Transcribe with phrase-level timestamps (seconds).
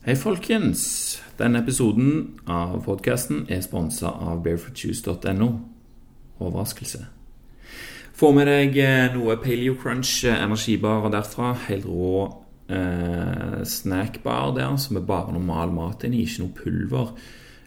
[0.00, 1.20] Hei, folkens.
[1.36, 5.48] Denne episoden av podkasten er sponsa av barefootjuice.no.
[6.40, 7.00] Overraskelse.
[8.16, 11.50] Få med deg eh, noe Paleo Crunch energibar energibarer derfra.
[11.66, 12.22] Helt rå
[12.72, 17.12] eh, snackbar der, som er bare normal mat inni, ikke noe pulver.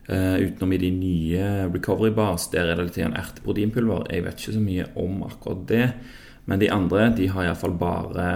[0.09, 4.09] Eh, utenom i de nye Recovery Bars, der er det litt erteproteinpulver.
[4.09, 5.87] Jeg vet ikke så mye om akkurat det,
[6.49, 8.29] men de andre de har iallfall bare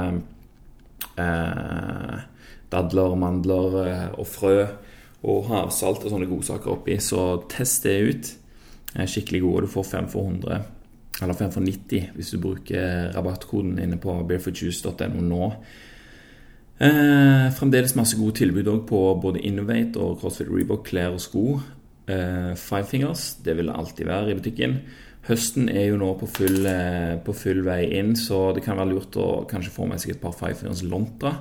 [1.18, 2.28] eh,
[2.72, 4.58] dadler, mandler eh, og frø
[5.28, 6.98] og havsalt og sånne godsaker oppi.
[7.02, 8.34] Så test det ut.
[8.98, 9.66] Er skikkelig gode.
[9.66, 10.62] Du får 5 for 100,
[11.22, 15.52] eller 5 for 90 hvis du bruker rabattkoden inne på barefootjuice.no nå.
[16.78, 21.58] Eh, fremdeles masse gode tilbud på både Innovate og CrossFit Rebook klær og sko.
[22.08, 24.80] Eh, Five Fingers, det vil det alltid være i butikken.
[25.28, 28.94] Høsten er jo nå på full, eh, på full, vei inn, så det kan være
[28.94, 31.34] lurt å kanskje få med seg et par Five Fingers Lontra.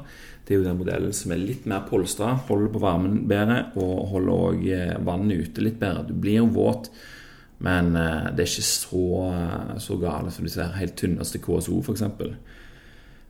[0.47, 4.13] Det er jo den modellen som er litt mer polstra, holder på varmen bedre og
[4.13, 6.05] holder òg eh, vannet ute litt bedre.
[6.07, 6.87] Du blir jo våt,
[7.67, 9.09] men eh, det er ikke så,
[9.83, 12.07] så gale som disse helt tynneste KSO, f.eks.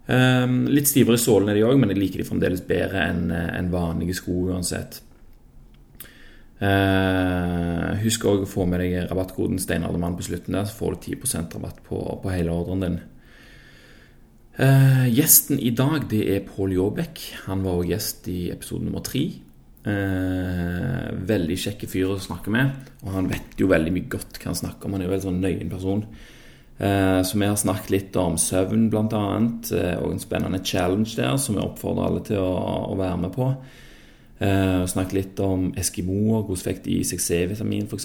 [0.06, 3.32] Um, litt stivere i sålene er de òg, men jeg liker de fremdeles bedre enn
[3.32, 5.00] en vanlige sko uansett.
[6.60, 11.10] Uh, husk òg å få med deg rabattkoden Steinaldermann på slutten der, så får du
[11.16, 13.00] 10% rabatt på, på hele ordren din.
[14.56, 17.20] Uh, gjesten i dag det er Pål Jåbekk.
[17.44, 19.26] Han var også gjest i episode nummer tre.
[19.86, 24.50] Uh, veldig kjekke fyr å snakke med, og han vet jo veldig mye godt hva
[24.50, 24.96] han snakker om.
[24.96, 26.06] Han er jo en sånn nøyen person.
[26.80, 29.22] Uh, så vi har snakket litt om søvn, bl.a.,
[30.00, 32.56] og en spennende challenge der som vi oppfordrer alle til å,
[32.94, 33.52] å være med på.
[34.36, 38.04] Snakket litt om eskimoer, hvordan fikk de seg C-vitamin f.eks.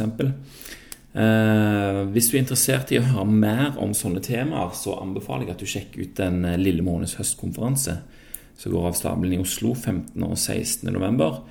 [1.12, 5.56] Uh, hvis du er interessert i å høre mer om sånne temaer, så anbefaler jeg
[5.56, 7.98] at du sjekker ut Den lille måneds høstkonferanse
[8.62, 10.16] som går av stabelen i Oslo 15.
[10.24, 10.88] og 16.
[10.94, 11.42] november.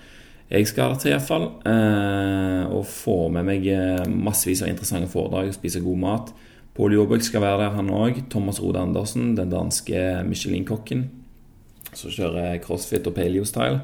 [0.50, 1.48] Jeg skal til iallfall.
[1.66, 3.66] Eh, og få med meg
[4.11, 6.31] massevis av interessante foredrag og spise god mat.
[6.76, 8.20] Pål Jåbøk skal være der, han òg.
[8.31, 11.09] Thomas Rode Andersen, den danske Michelin-kokken
[11.97, 13.81] som kjører crossfit og paleo-style.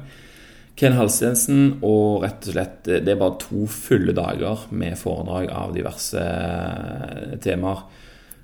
[0.77, 5.73] Ken Halstensen og rett og slett Det er bare to fulle dager med foredrag av
[5.73, 7.81] diverse eh, temaer.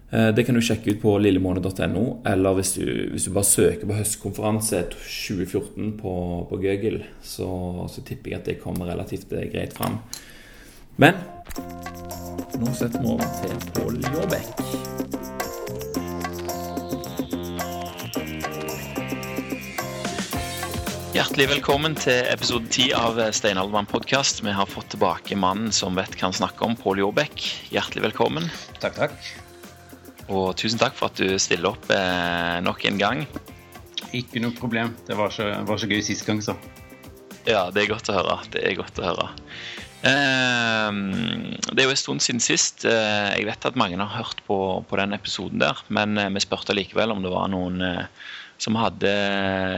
[0.09, 3.89] Eh, det kan du sjekke ut på lillemåne.no, eller hvis du, hvis du, bare søker
[3.89, 6.13] på høstkonferanse 2014 på,
[6.49, 7.49] på Google, så,
[7.89, 10.01] så, tipper jeg at det kommer relativt eh, greit fram.
[11.01, 11.21] Men
[12.61, 15.32] nå setter vi over til Pål Jåbekk.
[21.13, 24.39] Hjertelig velkommen til episode ti av Steinaldermann podkast.
[24.41, 27.43] Vi har fått tilbake mannen som vet hva han snakker om, Pål Jåbekk.
[27.69, 28.47] Hjertelig velkommen.
[28.81, 29.29] Takk, takk.
[30.33, 33.23] Og tusen takk for at du stiller opp eh, nok en gang.
[34.09, 34.95] Ikke noe problem.
[35.05, 36.57] Det var så, var så, gøy sist gang, så.
[37.45, 38.41] Ja, det er godt å høre.
[38.49, 39.29] Det er godt å høre.
[40.09, 41.01] Eh,
[41.69, 42.87] det er jo en stund siden sist.
[42.89, 46.41] Eh, jeg vet at mange har hørt på, på den episoden der, men eh, vi
[46.41, 48.07] spurte likevel om det var noen eh,
[48.63, 49.11] som hadde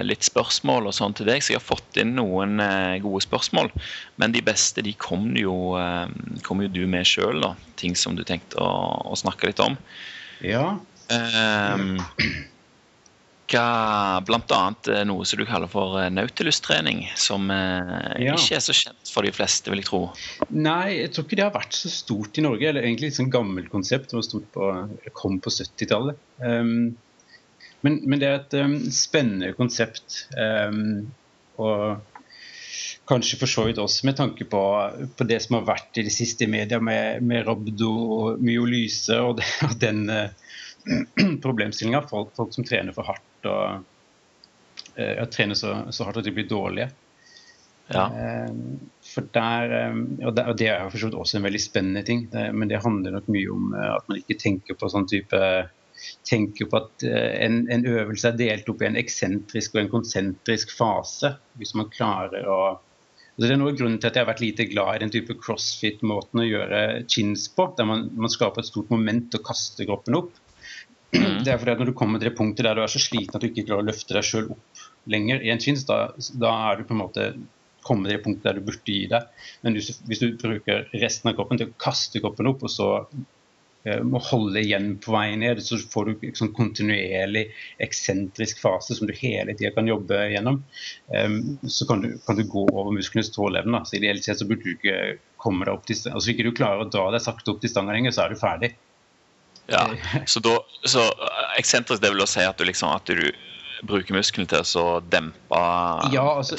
[0.06, 1.42] litt spørsmål og sånn til deg.
[1.44, 3.72] Så jeg har fått inn noen eh, gode spørsmål.
[4.22, 6.10] Men de beste de kom jo, eh,
[6.46, 7.56] kom jo du med sjøl, da.
[7.82, 8.74] Ting som du tenkte å,
[9.10, 9.78] å snakke litt om.
[10.46, 10.76] Ja.
[11.06, 11.96] Um,
[13.50, 13.66] hva,
[14.26, 18.36] blant annet eh, noe som du kaller for nautilustrening, som ja.
[18.36, 20.04] ikke er så kjent for de fleste, vil jeg tro.
[20.50, 22.70] Nei, jeg tror ikke det har vært så stort i Norge.
[22.70, 24.46] Eller egentlig et sånn gammelt konsept som
[25.18, 26.22] kom på 70-tallet.
[26.44, 26.94] Um,
[27.86, 30.26] men, men, det er et um, spennende konsept.
[30.34, 31.12] Um,
[31.62, 32.02] og
[33.08, 34.62] kanskje for så vidt også med tanke på,
[35.18, 39.20] på, det som har vært i det siste i media med, med Robdo og myolyse
[39.22, 40.34] og, det, og den uh,
[41.46, 42.02] problemstillinga.
[42.10, 43.86] Folk, folk, som trener for hardt og
[44.98, 46.90] uh, trener så, så, hardt at de blir dårlige.
[47.94, 48.10] Ja.
[48.10, 52.26] Uh, for der, um, og, det, og det er vidt også en veldig spennende ting,
[52.34, 55.42] men det handler nok mye om uh, at man ikke tenker på sånn type
[56.28, 59.94] tenker på at eh, en, en, øvelse er delt opp i en eksentrisk og en
[59.94, 61.36] konsentrisk fase.
[61.60, 62.60] Hvis man klarer å
[63.36, 65.12] altså Det er noe av grunnen til at jeg har vært lite glad i den
[65.12, 66.82] type crossfit-måten å gjøre
[67.12, 70.38] chins på, der man, man, skaper et stort moment og kaster kroppen opp.
[71.12, 71.44] Mm.
[71.44, 73.36] Det er fordi at Når du kommer til det punktet der du er så sliten
[73.36, 76.00] at du ikke klarer å løfte deg sjøl opp lenger i en chins, da,
[76.42, 77.28] da er du på en måte
[77.86, 79.28] kommet til det punktet der du burde gi deg.
[79.66, 82.90] Men hvis, du bruker resten av kroppen til å kaste kroppen opp, og så
[84.04, 85.62] må holde igjen på vei ned.
[85.64, 87.46] Så får du en sånn kontinuerlig
[87.86, 90.62] eksentrisk fase som du hele tida kan jobbe gjennom.
[91.70, 93.84] Så kan du, kan du gå over musklenes tåleevne.
[93.86, 96.58] Så ideelt sett så burde du ikke komme deg opp til altså Hvis ikke du
[96.58, 98.72] klarer å dra deg sakte opp til stanga lenger, så er du ferdig.
[99.68, 99.86] Ja,
[100.26, 101.06] så, da, så
[101.58, 103.30] eksentrisk det vil å si at du liksom at du
[103.88, 105.60] bruker musklene til å dempe
[106.14, 106.58] ja, altså,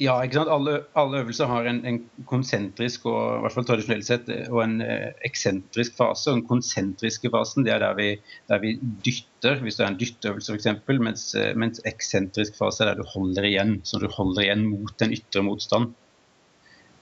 [0.00, 0.50] ja, ikke sant.
[0.52, 4.78] Alle, alle øvelser har en, en, konsentrisk og i hvert fall tradisjonelt sett og en
[4.84, 6.30] eh, eksentrisk fase.
[6.30, 8.08] og Den konsentriske fasen det er der vi,
[8.50, 8.74] der vi
[9.06, 10.68] dytter, hvis det er en dytteøvelse f.eks.
[10.98, 14.94] Mens, eh, mens eksentrisk fase er der du holder igjen, så du holder igjen mot
[15.02, 15.94] den ytre motstand.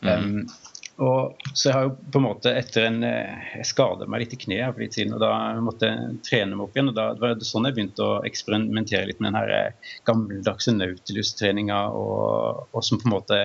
[0.04, 0.10] Mm.
[0.12, 0.40] Um,
[0.96, 4.32] og så jeg har jo på en måte etter en eh, Jeg skadet meg litt
[4.32, 6.88] i kneet for litt siden, og da måtte jeg trene meg opp igjen.
[6.88, 10.72] og Da var det sånn jeg begynte å eksperimentere litt med den her eh, gammeldagse
[10.72, 13.42] Nautilus-treninga, og, og, som på en måte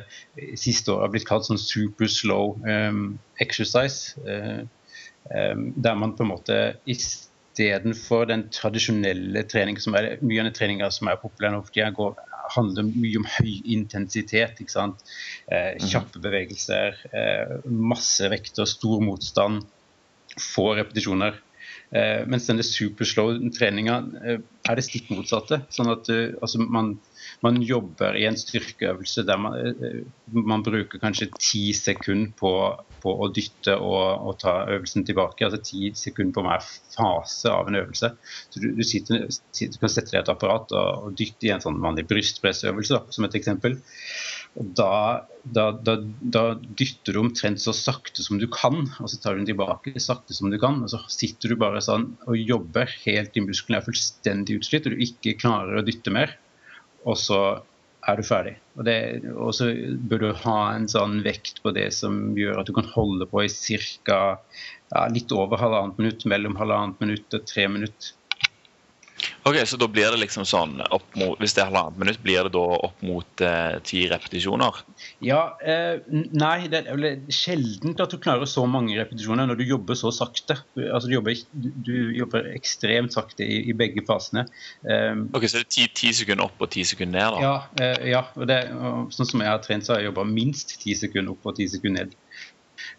[0.56, 4.16] siste år har blitt kalt sånn super slow um, exercise.
[5.28, 10.56] Um, der man på en måte istedenfor den tradisjonelle treningen som er mye av den
[10.56, 12.16] treninga som er populær nå for tida, går
[12.56, 14.60] handler mye om høy intensitet.
[14.62, 15.06] ikke sant?
[15.48, 15.88] Eh, mhm.
[15.92, 19.66] kjappe bevegelser, eh, masse vekter, stor motstand,
[20.40, 21.40] få repetisjoner.
[21.92, 24.38] Eh, mens denne superslow-treninga eh,
[24.70, 25.58] er det stikk motsatte.
[25.76, 26.94] sånn at uh, altså man,
[27.44, 29.58] man, jobber i en styrkeøvelse der man,
[30.32, 32.52] man bruker kanskje ti sekunder på,
[33.04, 35.44] på, å dytte og, og, ta øvelsen tilbake.
[35.50, 36.64] Altså ti sekunder på hver
[36.96, 38.14] fase av en øvelse.
[38.54, 41.52] Så Du, du, sitter, du kan sette deg i et apparat og, og dytte i
[41.58, 43.82] en sånn vanlig brystpressøvelse, som et eksempel.
[44.60, 49.20] Og da, da, da, da, dytter du omtrent så sakte som du kan, og så
[49.22, 50.82] tar du den tilbake sakte som du kan.
[50.84, 54.98] Og så sitter du bare sånn og jobber helt til musklene er fullstendig utslitt og
[54.98, 56.36] du ikke klarer å dytte mer.
[57.08, 57.40] Og så
[58.10, 58.56] er du ferdig.
[58.76, 58.98] Og, det,
[59.32, 59.70] og så
[60.12, 63.46] bør du ha en sånn vekt på det som gjør at du kan holde på
[63.46, 64.22] i ca.
[64.92, 68.18] Ja, litt over halvannet minutt, mellom halvannet minutt og tre minutter.
[69.44, 70.78] Ok, Så da blir det liksom sånn
[71.18, 74.82] mot, Hvis det er halvannet minutt, blir det da opp mot eh, ti repetisjoner?
[75.26, 79.66] Ja, eh, nei, det er vel sjelden at du klarer så mange repetisjoner når du
[79.70, 80.60] jobber så sakte.
[80.78, 84.46] Altså Du jobber, du jobber ekstremt sakte i, i begge fasene.
[84.86, 87.38] Eh, ok, Så det er ti, ti, sekunder opp og ti sekunder ned?
[87.38, 87.42] da?
[87.42, 90.28] Ja, eh, ja og det, og sånn som jeg har trent, så har jeg jobba
[90.30, 92.18] minst ti sekunder opp og ti sekunder ned.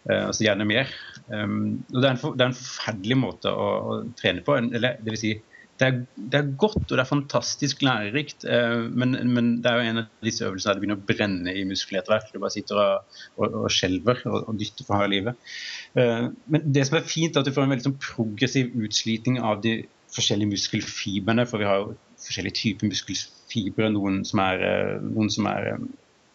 [0.03, 0.91] Uh, altså gjerne mer.
[1.31, 4.55] Um, og det er, en for, det er en forferdelig måte å, å trene på.
[4.59, 5.33] Eller det vil si
[5.81, 9.79] det er, det er, godt og det er fantastisk lærerikt, eh, men, men, det er
[9.79, 12.29] jo en av disse øvelsene der det begynner å brenne i muskler etter hvert.
[12.29, 15.49] Du bare sitter og, og, og skjelver og, og, dytter for harde livet.
[15.97, 19.41] Eh, men det som er fint, er at du får en veldig sånn progressiv utsliting
[19.41, 19.79] av de
[20.13, 21.47] forskjellige muskelfibrene.
[21.49, 23.89] For vi har jo forskjellige typer muskelfibre.
[23.97, 25.73] Noen som er, eh, noen som er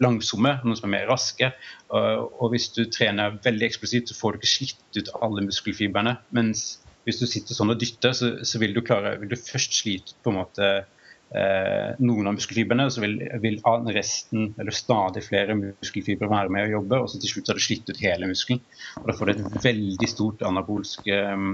[0.02, 1.52] langsomme, noen som er mer raske.
[1.90, 6.18] Og hvis du trener veldig eksplosivt, så får du ikke slitt ut alle muskelfibrene.
[6.30, 9.80] mens hvis du sitter sånn og dytter, så, så vil du klare, vil du først
[9.80, 13.58] slite på en måte eh, noen av muskelfibrene, så vil, vil,
[13.96, 17.64] resten, eller stadig flere muskelfibre være med å jobbe, og så til slutt har du
[17.64, 18.60] slitt ut hele muskelen.
[19.00, 21.44] Og da får du et veldig stort anabolsk eh,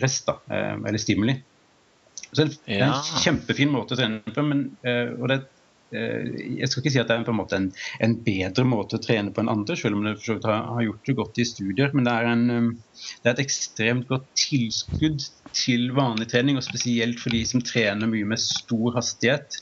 [0.00, 1.40] press, da, eh, eller stimuli.
[2.30, 3.22] Så det er en ja.
[3.24, 5.48] kjempefin måte å trene på, men, eh, og det er
[5.90, 7.66] jeg skal ikke si at det er på en en,
[8.06, 10.14] en bedre måte å trene på enn andre, selv om det
[10.44, 11.90] har, gjort det godt i studier.
[11.94, 12.70] Men det er, en, um,
[13.22, 15.26] det er, et ekstremt godt tilskudd
[15.56, 19.58] til vanlig trening, og spesielt for de som trener mye med stor hastighet.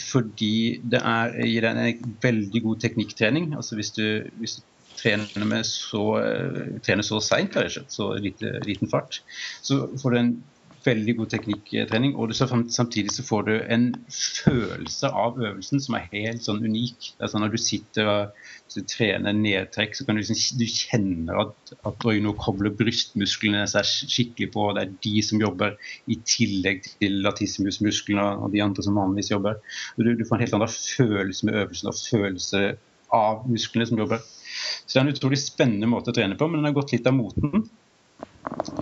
[0.00, 3.50] Fordi det er, gir deg en veldig god teknikktrening.
[3.58, 4.06] Altså hvis du,
[4.40, 4.66] hvis du
[4.98, 7.56] trener, så, eh, trener så seint,
[7.92, 9.22] så lite, liten fart,
[9.62, 10.34] så får du en
[10.84, 12.14] veldig god teknikktrening.
[12.16, 17.12] Og så samtidig så får du en følelse av øvelsen som er helt sånn unik.
[17.16, 18.42] Det er sånn Når du sitter og
[18.72, 23.66] du trener nedtrekk, så kan du, liksom, du kjenner at, at oi, nå kobler brystmusklene
[23.68, 24.68] seg skikkelig på.
[24.68, 25.76] og Det er de som jobber,
[26.08, 29.60] i tillegg til latissimusmusklene og de andre som vanligvis jobber.
[29.98, 32.64] Du, du får en helt annen følelse med øvelsen og følelse
[33.12, 34.24] av musklene som jobber.
[34.24, 37.08] Så det er en utrolig spennende måte å trene på, men den har gått litt
[37.08, 37.66] av moten.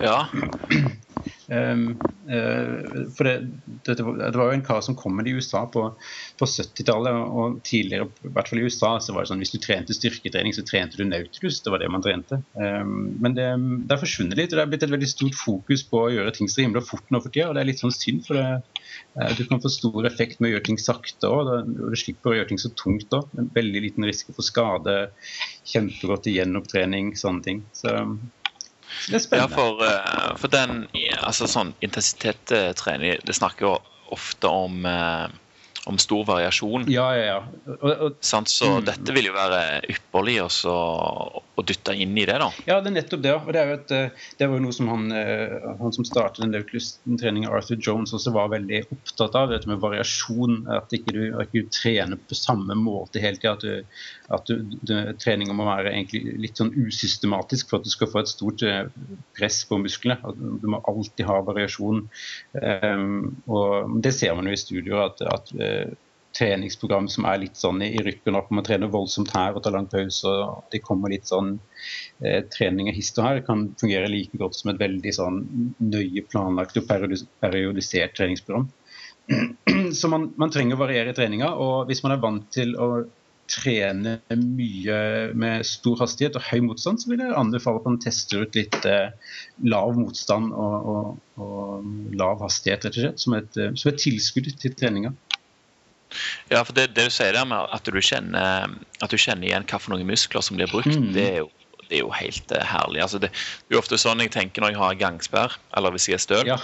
[0.01, 0.23] Ja.
[1.51, 1.99] Um,
[2.31, 3.33] uh, for det,
[3.83, 5.83] det, det, var jo en kar som kom med det i USA på,
[6.39, 7.17] på 70-tallet.
[7.27, 10.55] Og tidligere, i hvert fall i USA, så var det sånn hvis du trente styrketrening,
[10.55, 11.59] så trente du Nautilus.
[11.65, 12.39] Det var det man trente.
[12.55, 13.49] Um, men det,
[13.83, 14.53] det har forsvunnet litt.
[14.53, 17.11] og Det har blitt et veldig stort fokus på å gjøre ting så rimelig fort
[17.11, 17.51] nå for tida.
[17.51, 18.47] Og det er litt sånn synd, for det,
[19.19, 21.55] uh, du kan få stor effekt med å gjøre ting sakte òg.
[21.67, 23.27] Du slipper å gjøre ting så tungt òg.
[23.57, 25.01] Veldig liten risiko for skade,
[25.67, 27.65] kjempegodt i gjenopptrening, sånne ting.
[27.75, 27.99] Så
[29.07, 29.51] det er spennende.
[29.51, 30.83] Ja, for, eh, for den
[31.21, 33.77] altså sånn intensitetstrening Det snakker jo
[34.11, 35.27] ofte om, eh,
[35.89, 36.85] om stor variasjon.
[36.91, 37.37] Ja, ja, ja.
[37.79, 38.83] Og, og, så mm.
[38.89, 40.49] dette vil jo være ypperlig å
[41.61, 42.49] å dytte inn i det, da.
[42.67, 43.33] Ja, det er nettopp det.
[43.37, 45.07] og Det, er jo et, eh, det var jo noe som han,
[45.81, 49.51] han som startet den treningen, Arthur Jones, også var veldig opptatt av.
[49.53, 50.63] Dette med variasjon.
[50.71, 53.55] At ikke du ikke trener på samme måte hele tida.
[53.55, 53.83] At, du,
[54.35, 58.31] at du, du, treninga må være litt sånn usystematisk for at du skal få et
[58.31, 58.85] stort eh,
[59.37, 60.35] press på musklene.
[60.61, 62.05] Du må alltid ha variasjon.
[62.61, 63.11] Um,
[63.47, 65.99] og Det ser man jo i studioer, at, at
[66.37, 68.51] treningsprogram som er litt sånn i rykken opp.
[68.55, 70.27] Man trener voldsomt her og tar lang pause.
[70.29, 71.57] og Det kommer litt sånn
[72.23, 75.41] eh, trening og hist og her kan fungere like godt som et veldig sånn
[75.83, 78.69] nøye planlagt og periodisert treningsprogram.
[79.99, 81.53] Så man, man trenger å variere treninga.
[81.55, 82.91] Og hvis man er vant til å
[83.51, 84.99] trene mye
[85.37, 88.77] med stor hastighet og høy motstand, så vil jeg anbefale at man tester ut litt
[88.87, 89.11] eh,
[89.67, 94.01] lav motstand og, og, og, lav hastighet, rett og slett, som et, eh, som et
[94.01, 95.13] tilskudd til treninga.
[96.51, 99.67] Ja, for det, det, du sier der med at du kjenner, at du kjenner igjen
[99.67, 101.11] hva for noen muskler som blir brukt, mm.
[101.15, 101.51] det, er jo,
[101.85, 103.03] det, er jo, helt uh, herlig.
[103.05, 103.31] Altså det,
[103.67, 106.51] det, er ofte sånn jeg tenker når jeg har gangsperr, eller hvis jeg er støl.
[106.51, 106.59] Ja.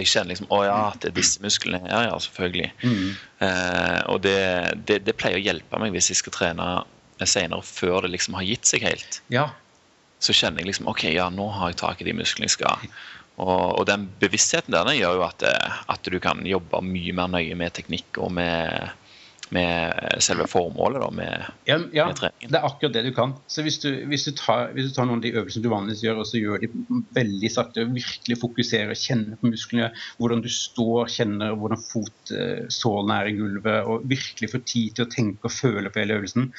[0.00, 2.70] Jeg kjenner liksom Å ja, det er disse musklene her, ja, selvfølgelig.
[2.82, 3.10] Mm.
[3.46, 6.70] Eh, og det, pleier å hjelpe meg hvis jeg skal trene
[7.28, 9.20] senere, før det liksom har gitt seg helt.
[9.32, 9.50] Ja.
[10.24, 12.88] Så kjenner jeg liksom OK, ja, nå har jeg tak i de musklene jeg skal.
[13.40, 17.30] Og, og, den bevisstheten der gjør jo at, eh, at, du kan jobbe mye mer
[17.32, 18.90] nøye med teknikk og med
[19.54, 22.52] med selve formålet da, med, ja, ja, med treningen.
[22.52, 23.32] Det er akkurat det du kan.
[23.50, 26.04] Så hvis du, hvis du, tar, hvis du tar, noen av de øvelsene du vanligvis
[26.04, 26.70] gjør, og så gjør de
[27.16, 29.90] veldig sakte, virkelig fokuserer, kjenner på musklene,
[30.20, 35.12] hvordan du står, kjenner hvordan fotsålene er i gulvet, og virkelig får tid til å
[35.16, 36.50] tenke og føle på hele øvelsen,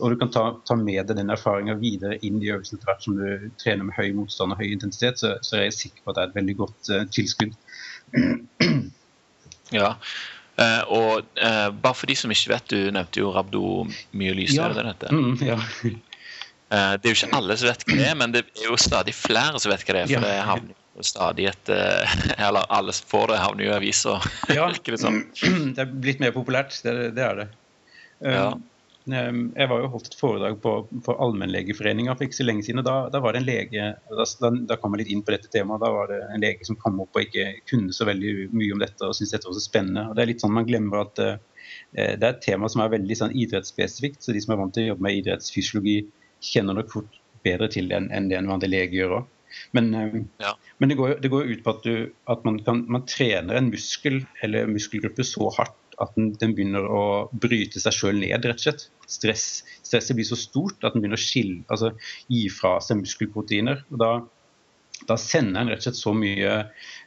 [0.00, 3.06] og du kan ta, ta med deg den erfaringa videre inn i øvelsen etter hvert
[3.06, 6.12] som du trener med høy motstand og høy intensitet, så, så er jeg sikker på
[6.12, 7.54] at det er et veldig godt uh, tilskudd.
[9.70, 9.92] Ja,
[10.60, 14.68] Uh, og uh, bare for de som ikke vet, du nevnte jo rabdomyolyse, ja.
[14.68, 15.12] er det det?
[15.14, 15.56] Mm, ja.
[15.56, 18.76] uh, det er jo ikke alle som vet hva det er, men det er jo
[18.80, 20.10] stadig flere som vet hva det er.
[20.10, 20.26] For ja.
[20.26, 21.72] det havner jo stadig et
[22.48, 24.18] Eller alle som får det, havner jo i avisa.
[24.52, 24.98] Ja, det,
[25.76, 27.48] det er blitt mer populært, det, det er det.
[28.26, 28.50] ja.
[29.08, 30.72] Ehm, jeg var jo holdt et foredrag på,
[31.06, 32.82] for Allmennlegeforeninga for ikke så lenge siden.
[32.82, 35.50] og Da, da var det en lege da, da, kom jeg litt inn på dette
[35.52, 38.76] temaet, da var det en lege som kom opp og ikke kunne så veldig mye
[38.76, 40.06] om dette og syntes dette var så spennende.
[40.10, 41.34] og Det er litt sånn man glemmer at uh,
[41.96, 44.22] det er et tema som er veldig sånn, idrettsspesifikt.
[44.24, 45.98] Så de som er vant til å jobbe med idrettsfysiologi,
[46.44, 49.36] kjenner nok fort bedre til det enn, det en vanlig lege gjør òg.
[49.74, 50.54] Men, uh, ja.
[50.78, 50.98] men, det
[51.32, 55.26] går jo ut på at, du, at man, kan, man trener en muskel eller muskelgruppe
[55.26, 58.88] så hardt at den, den, begynner å bryte seg sjøl ned, rett og slett.
[59.10, 59.46] Stress,
[59.84, 61.94] stresset blir så stort at den begynner å skille, altså,
[62.30, 63.84] gi fra seg muskelproteiner.
[63.90, 64.12] og da,
[65.08, 66.54] da sender den rett og slett så mye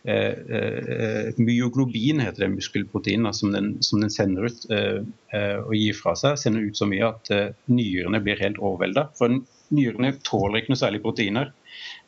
[0.04, 3.54] eh, eh, myoglobin, heter det muskelproteinet, som,
[3.86, 5.02] som, den sender ut eh,
[5.36, 6.40] eh, og gir fra seg.
[6.42, 9.10] Sender ut så mye at eh, nyrene blir helt overvelda.
[9.20, 9.42] For
[9.74, 11.54] nyrene tåler ikke noe særlig proteiner.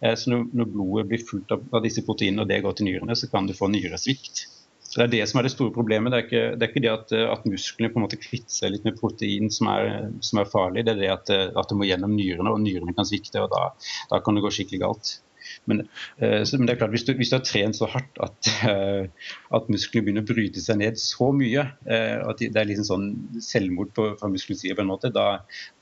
[0.01, 3.17] Eh, så når, når, blodet blir fullt av, disse proteinene og det går til nyrene,
[3.17, 4.47] så kan du få nyresvikt.
[4.95, 6.13] Så Det er det som er det store problemet.
[6.13, 8.71] Det er ikke det, er ikke det at, at, musklene på en måte kvitter seg
[8.71, 9.89] litt med protein som er,
[10.23, 13.07] som er, farlig, det er det at, at det må gjennom nyrene, og nyrene kan
[13.09, 13.43] svikte.
[13.43, 13.65] og Da,
[14.13, 15.17] da kan det gå skikkelig galt.
[15.65, 15.83] Men,
[16.21, 18.51] uh, så, men, det er klart, hvis du, hvis du, har trent så hardt at,
[18.69, 22.87] uh, at musklene begynner å bryte seg ned så mye, uh, at det er liksom
[22.87, 23.09] sånn
[23.43, 25.27] selvmord på, fra muskelens side, på en måte, da,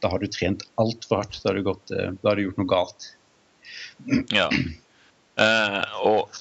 [0.02, 1.42] da, har du trent altfor hardt.
[1.44, 3.12] Da har, du gått, da har du gjort noe galt.
[4.34, 4.50] Ja.
[6.04, 6.34] og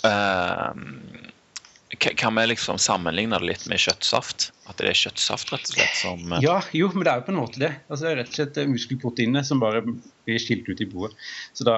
[1.99, 4.51] kan vi liksom sammenligne det litt med kjøttsaft?
[4.71, 7.27] At det er kjøttsaft rett og slett som eh, Ja, jo, men det er jo
[7.27, 7.71] på en måte det.
[7.89, 11.19] Altså, det er rett og slett eh, muskelproteinene som bare blir skilt ut i blodet.
[11.59, 11.75] Så da,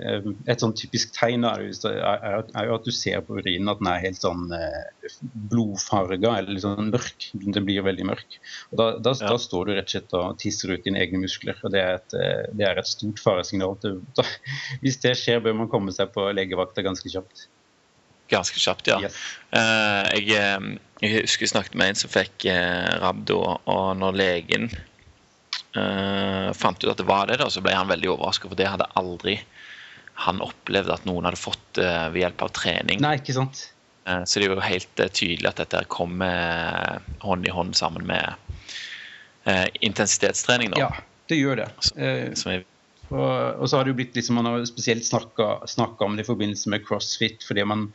[0.00, 4.02] eh, Et sånn typisk tegn er, jo at du ser på urinen at den er
[4.02, 4.48] helt sånn
[5.52, 7.30] blodfarga eller litt sånn mørk.
[7.44, 8.38] Den blir veldig mørk.
[8.72, 9.30] Og da, da, ja.
[9.30, 11.60] da, står du rett og slett og tisser ut dine egne muskler.
[11.62, 12.20] og Det er et,
[12.58, 13.78] det er et stort faresignal.
[14.82, 17.46] Hvis det skjer, bør man komme seg på legevakta ganske kjapt.
[18.32, 18.98] Ganske kjapt, ja.
[19.04, 19.18] Yes.
[19.52, 20.68] Uh, jeg, eh,
[21.02, 24.70] jeg, husker jeg snakket med en som fikk uh, rabdo, og når legen
[25.76, 28.70] uh, fant ut at det var det, da, så ble han veldig overrasket, for det
[28.70, 29.36] hadde aldri
[30.22, 33.00] han opplevd at noen hadde fått ved hjelp av trening.
[33.02, 33.68] Nei, ikke sant?
[34.02, 39.48] så det er jo helt tydelig at dette kommer hånd i hånd sammen med
[39.80, 40.74] intensitetstrening.
[40.74, 40.82] Da.
[40.84, 40.90] Ja,
[41.32, 41.68] det gjør det.
[42.38, 42.66] Som er
[43.12, 46.30] og, og, så har det jo blitt liksom, Man har spesielt snakka om det i
[46.30, 47.88] forbindelse med crossfit, fordi man,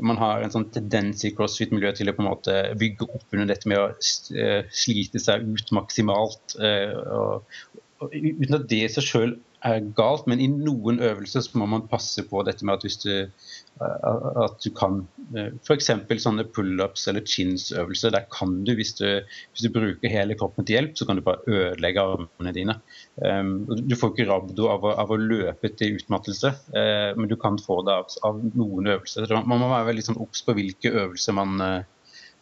[0.00, 3.50] man har en sånn tendens i crossfit-miljøet til å på en måte bygge opp under
[3.52, 6.56] dette med å eh, slite seg ut maksimalt.
[6.60, 7.58] Og,
[8.00, 9.36] og, uten at det i seg sjøl
[9.66, 13.00] er galt, men i noen øvelser så må man passe på dette med at hvis
[13.02, 15.02] du, eh, at du kan
[15.36, 15.90] eh, F.eks.
[16.22, 18.14] sånne pullups eller chins-øvelser.
[18.14, 19.04] Der kan du hvis, du,
[19.52, 22.78] hvis du bruker hele kroppen til hjelp, så kan du bare ødelegge armene dine.
[23.20, 27.36] Um, du får ikke rabdo av å, av å løpe til utmattelse, uh, men du
[27.40, 29.28] kan få det av, av noen øvelser.
[29.44, 31.60] Man må være veldig sånn obs på hvilke øvelser man,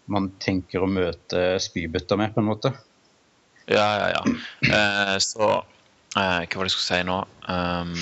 [0.07, 2.75] man tenker å møte spybøtta med, på en måte.
[3.67, 4.25] Ja, ja, ja.
[4.75, 5.65] Eh, så
[6.15, 7.15] Uh, hva var det jeg skulle si nå?
[7.51, 7.95] Um,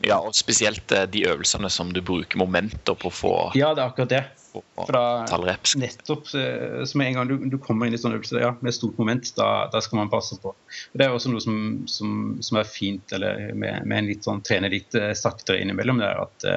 [0.10, 3.80] ja, og Spesielt uh, de øvelsene som du bruker momenter på å få Ja, det
[3.80, 4.24] er akkurat det.
[4.54, 5.24] For da.
[5.80, 6.28] Nettopp.
[6.36, 9.00] Uh, så med en gang du, du kommer inn i sånne øvelser ja, med stort
[9.00, 10.52] moment, da, da, skal man passe på.
[10.52, 11.56] Og Det er også noe som,
[11.90, 16.04] som, som er fint eller med, med, en litt sånn trene litt saktere innimellom.
[16.04, 16.48] det er at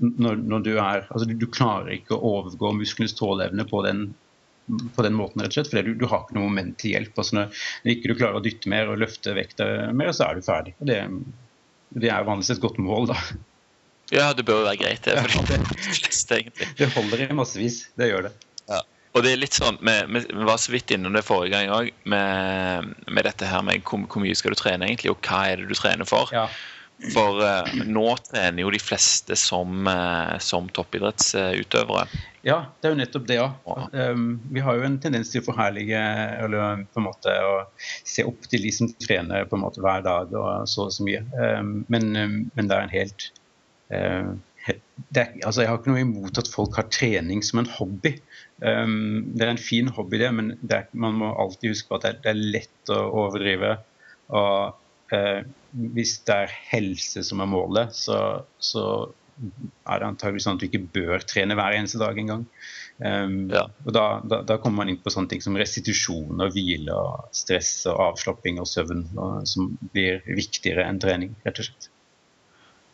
[0.00, 4.12] når, når, du er altså du, du klarer ikke å overgå musklenes tåleevne på den
[4.94, 7.14] på den måten, rett og slett, fordi du, du har ikke noe moment til hjelp.
[7.18, 10.38] Altså når, når ikke du klarer å dytte mer og løfte vekta mer, så er
[10.38, 10.74] du ferdig.
[10.78, 10.98] Og det,
[12.04, 13.18] det er vanligvis et godt mål, da.
[14.10, 15.16] Ja, det bør jo være greit, det.
[15.34, 15.60] For det,
[15.98, 16.40] fleste.
[16.78, 17.84] Det holder i massevis.
[17.98, 18.32] Det gjør det.
[18.70, 18.80] Ja.
[19.14, 21.90] Og det er litt sånn, Vi, vi var så vidt innom det forrige gang òg,
[22.10, 25.62] med, med, dette her med hvor, hvor, mye skal du trene egentlig, og hva er
[25.62, 26.30] det du trener for.
[26.34, 26.46] Ja.
[27.08, 32.04] For uh, nå trener jo de fleste som, uh, som toppidrettsutøvere.
[32.44, 33.48] Ja, det er jo nettopp det, ja.
[33.92, 36.00] Um, vi har jo en tendens til å forherlige
[36.40, 40.04] eller på en måte å se opp til de som trener på en måte hver
[40.04, 41.24] dag og så og så mye.
[41.36, 43.26] Um, men, um, men, det er en helt
[43.96, 44.30] uh,
[45.16, 48.18] det altså Jeg har ikke noe imot at folk har trening som en hobby.
[48.60, 52.04] det er en fin hobby, det, men det er, man må alltid huske på at
[52.04, 53.70] det er, det er lett å overdrive.
[54.36, 55.16] og
[55.70, 58.18] hvis det er helse som er målet, så,
[58.58, 58.84] så
[59.40, 62.44] er det antagelig sånn at du ikke bør trene hver eneste dag engang.
[63.00, 63.62] Um, ja.
[63.86, 67.30] og da, da, da, kommer man inn på sånne ting som restitusjon og hvile og
[67.32, 71.88] stress og avslapping og søvn, og, som blir viktigere enn trening, rett og slett.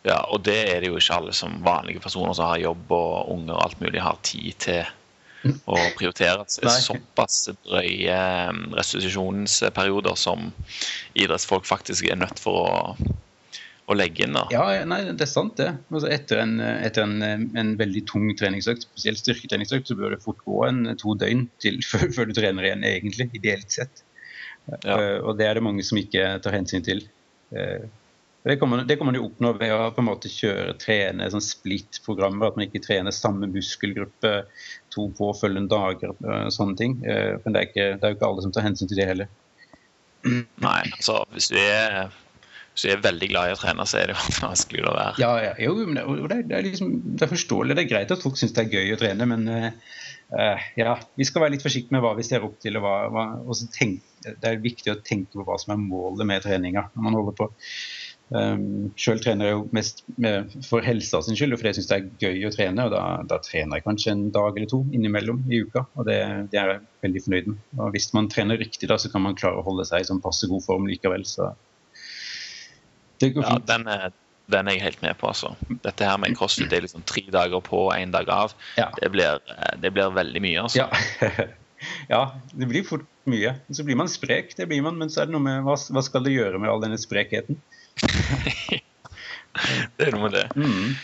[0.06, 3.32] Ja, og det er det jo ikke alle som vanlige personer som har jobb og
[3.34, 4.92] unger og alt mulig, har tid til
[5.44, 8.16] å prioritere såpass drøye
[8.50, 10.50] um, restitusjonsperioder som
[11.18, 13.12] idrettsfolk faktisk er nødt for å,
[13.86, 14.36] å legge inn.
[14.38, 14.46] da.
[14.54, 15.72] Ja, nei, det er sant det.
[15.92, 20.42] Altså etter en, etter en, en veldig tung treningsøkt, spesielt styrketreningsøkt, så bør det fort
[20.46, 24.02] gå en to døgn til før, før du trener igjen, egentlig, ideelt sett.
[24.82, 24.96] Ja.
[24.96, 27.04] Uh, og det er det mange som ikke tar hensyn til.
[27.54, 27.86] Uh,
[28.46, 31.26] det kan, man, det kan man jo oppnå ved å på en måte kjøre, trene
[31.32, 32.52] sånn split-programmer.
[32.52, 34.34] At man ikke trener samme muskelgruppe
[34.94, 36.14] to påfølgende dager.
[36.22, 36.94] Eh, sånne ting.
[37.02, 39.08] Eh, men det er, ikke, det er jo ikke alle som tar hensyn til det
[39.10, 39.32] heller.
[40.26, 42.06] Nei, altså hvis du er
[42.76, 45.20] hvis du er veldig glad i å trene, så er det vanskelig å være.
[45.22, 47.72] Ja, ja jo, det, det, er liksom, det er forståelig.
[47.72, 51.24] Det er greit at folk syns det er gøy å trene, men uh, ja, vi
[51.24, 52.76] skal være litt forsiktige med hva vi ser opp til.
[52.76, 56.28] og hva, hva og tenk, Det er viktig å tenke på hva som er målet
[56.28, 57.48] med treninga når man holder på.
[58.26, 58.64] Um, ehm,
[58.98, 62.08] Sjøl trener jeg jo mest med, for helsa sin skyld, fordi jeg syns det er
[62.26, 62.88] gøy å trene.
[62.88, 66.18] og da, da, trener jeg kanskje en dag eller to innimellom i uka, og det,
[66.50, 67.64] det, er jeg veldig fornøyd med.
[67.78, 70.22] Og Hvis man trener riktig, da, så kan man klare å holde seg i sånn
[70.24, 71.26] passe god form likevel.
[71.28, 71.54] så
[73.20, 73.68] det går fint.
[73.68, 74.10] Ja, den er,
[74.52, 75.30] den er jeg helt med på.
[75.30, 75.54] altså.
[75.84, 78.56] Dette her med crossfit det er liksom tre dager på og én dag av.
[78.78, 78.90] Ja.
[78.98, 79.40] Det, blir,
[79.80, 80.66] det, blir, veldig mye.
[80.66, 80.84] altså.
[80.84, 81.46] Ja.
[82.14, 82.22] ja.
[82.52, 83.56] det blir fort mye.
[83.70, 86.04] Så blir man sprek, det blir man, men så er det noe med hva, hva
[86.04, 87.58] skal det gjøre med all denne sprekheten?
[89.96, 90.46] Det er noe med det.
[90.56, 90.96] Mm.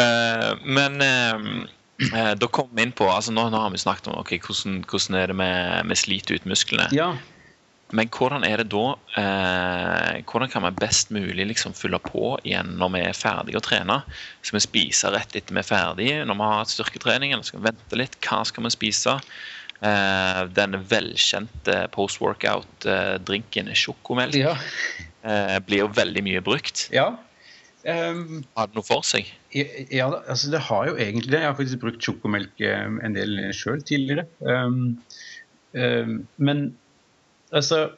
[0.00, 4.20] Uh, men uh, da kom vi inn på altså nå, nå, har vi snakket om
[4.20, 6.88] okay, hvordan, hvordan er det med, med slite ut musklene.
[6.96, 7.12] Ja.
[7.96, 8.84] Men hvordan er det da
[9.18, 13.64] eh, Hvordan kan vi best mulig liksom fylle på igjen når vi er ferdige å
[13.66, 13.96] trene?
[14.46, 17.60] Skal vi spise rett etter vi er ferdige når vi har hatt styrketrening, eller skal
[17.60, 18.14] vi vente litt?
[18.22, 19.16] Hva skal vi spise?
[19.80, 24.38] Eh, den velkjente post-workout-drinken sjokomelk.
[24.38, 24.54] Ja
[25.24, 26.88] eh, blir jo veldig mye brukt.
[26.94, 27.12] Ja.
[27.80, 29.30] Um, har det noe for seg?
[29.54, 31.40] Ja, altså det har jo egentlig det.
[31.40, 34.26] Jeg har faktisk brukt sjokomelk eh, en del sjøl tidligere.
[34.44, 35.00] Um,
[35.72, 36.70] um, men
[37.50, 37.90] altså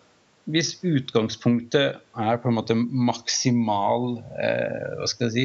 [0.50, 5.44] Hvis utgangspunktet er på en måte maksimal eh, hva skal jeg si,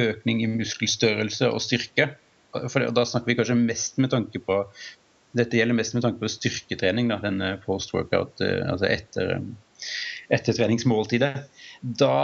[0.00, 2.06] økning i muskelstørrelse og styrke,
[2.72, 4.62] for da snakker vi kanskje mest med tanke på
[5.36, 9.38] dette gjelder mest med tanke på styrketrening, da, denne post-workout, eh, altså etter
[10.32, 11.46] etter treningsmåltidet.
[11.82, 12.14] Da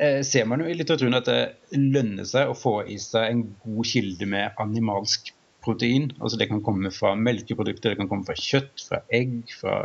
[0.00, 3.46] eh, ser man jo i litteraturen at det lønner seg å få i seg en
[3.64, 5.32] god kilde med animalsk
[5.64, 6.10] protein.
[6.20, 9.78] Altså Det kan komme fra melkeprodukter, det kan komme fra kjøtt, fra egg, fra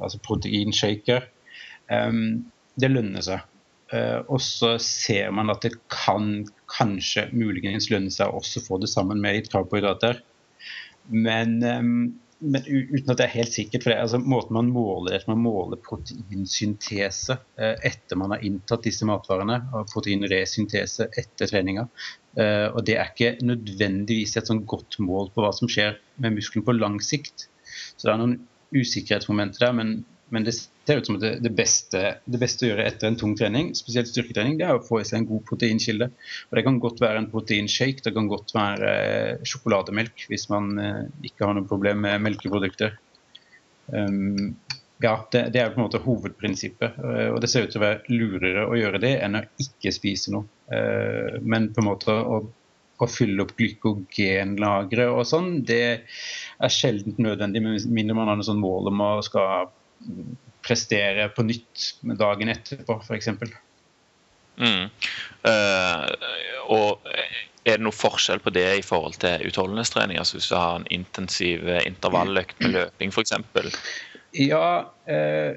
[0.00, 1.28] altså proteinshaker.
[1.92, 3.48] Um, det lønner seg.
[3.92, 8.80] Uh, og så ser man at det kan kanskje muligens lønne seg å også få
[8.82, 10.22] det sammen med litt karbohydrater.
[11.12, 11.96] Men um,
[12.42, 13.84] men uten at det er helt sikkert.
[13.84, 18.84] for det, altså Måten man måler etter, man måler proteinsyntese eh, etter man har inntatt
[18.86, 19.60] disse matvarene.
[19.72, 21.86] og Proteinresyntese etter treninga.
[22.36, 26.36] Eh, og Det er ikke nødvendigvis et sånn godt mål på hva som skjer med
[26.36, 27.48] muskelen på lang sikt.
[27.96, 28.40] Så det er noen
[28.72, 29.94] usikkerhetsmomenter der, men
[30.32, 33.34] men det ser ut som at det, beste, det, beste, å gjøre etter en tung
[33.36, 36.08] trening, spesielt styrketrening, det er å få i seg en god proteinkilde.
[36.48, 40.70] Og Det kan godt være en proteinshake, det kan godt være eh, sjokolademelk hvis man
[40.80, 42.96] eh, ikke har noe problem med melkeprodukter.
[43.92, 44.54] Um,
[45.02, 46.96] ja, det, det, er på en måte hovedprinsippet.
[46.96, 49.92] Uh, og Det ser ut til å være lurere å gjøre det enn å ikke
[49.92, 50.48] spise noe.
[51.44, 52.38] Men på en måte å,
[53.02, 58.48] å fylle opp glykogenlagre og sånn, det er sjelden nødvendig, med mindre man har noe
[58.48, 59.68] sånn mål om å skal
[60.62, 63.28] prestere på nytt med dagen etterpå, f.eks.
[64.62, 64.86] Mm.
[65.46, 66.06] Uh,
[66.70, 67.12] og
[67.62, 70.18] er det noe forskjell på det i forhold til utholdenhetstrening?
[70.18, 73.36] Altså hvis du har en intensiv intervalløkt med løping f.eks.?
[74.32, 75.52] Ja, eh,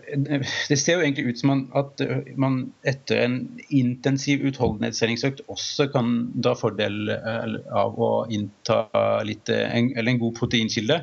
[0.68, 2.02] det ser jo egentlig ut som at
[2.36, 3.38] man etter en
[3.72, 8.84] intensiv utholdenhetstreningsøkt også kan dra fordel eh, av å innta
[9.24, 11.00] litt, en, en god proteinkilde.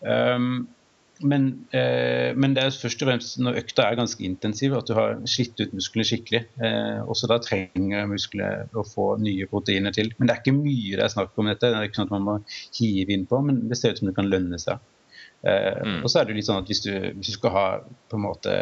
[0.00, 0.64] Um,
[1.22, 4.94] men, eh, men, det er først og fremst når økta er ganske intensiv, at du
[4.96, 6.42] har slitt ut musklene skikkelig.
[6.62, 10.12] Eh, også da trenger musklene å få nye proteiner til.
[10.18, 11.70] Men det er ikke mye det er snakk om dette.
[11.70, 12.38] Det er ikke sånn at man må
[12.78, 14.82] hive inn på, men det ser ut som det kan lønne seg.
[15.42, 16.00] Eh, mm.
[16.02, 18.26] Og så er det litt sånn at hvis du, hvis du, skal ha på en
[18.26, 18.58] måte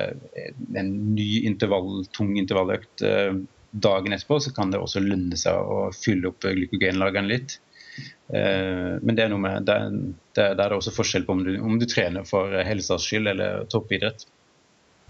[0.80, 3.34] en ny intervall, tung intervalløkt eh,
[3.70, 7.58] dagen etterpå, så kan det også lønne seg å fylle opp glykogenlageren litt.
[8.30, 9.88] Eh, men det er noe med, der,
[10.38, 13.64] der, er det også forskjell på om du, om du trener for helsas skyld eller
[13.72, 14.26] toppidrett.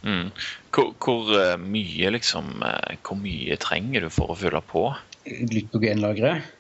[0.03, 0.31] Mm.
[0.73, 4.87] Hvor, hvor, eh, mye liksom, eh, hvor mye trenger du for å fylle på?
[5.27, 6.57] Glykogenlageret?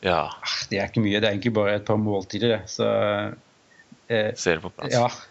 [0.00, 0.22] Ja.
[0.32, 2.62] Ah, det er ikke mye, det er egentlig bare et par måltider.
[2.70, 2.88] Så,
[4.08, 4.94] eh, Ser det på plass?
[4.94, 5.10] Ja,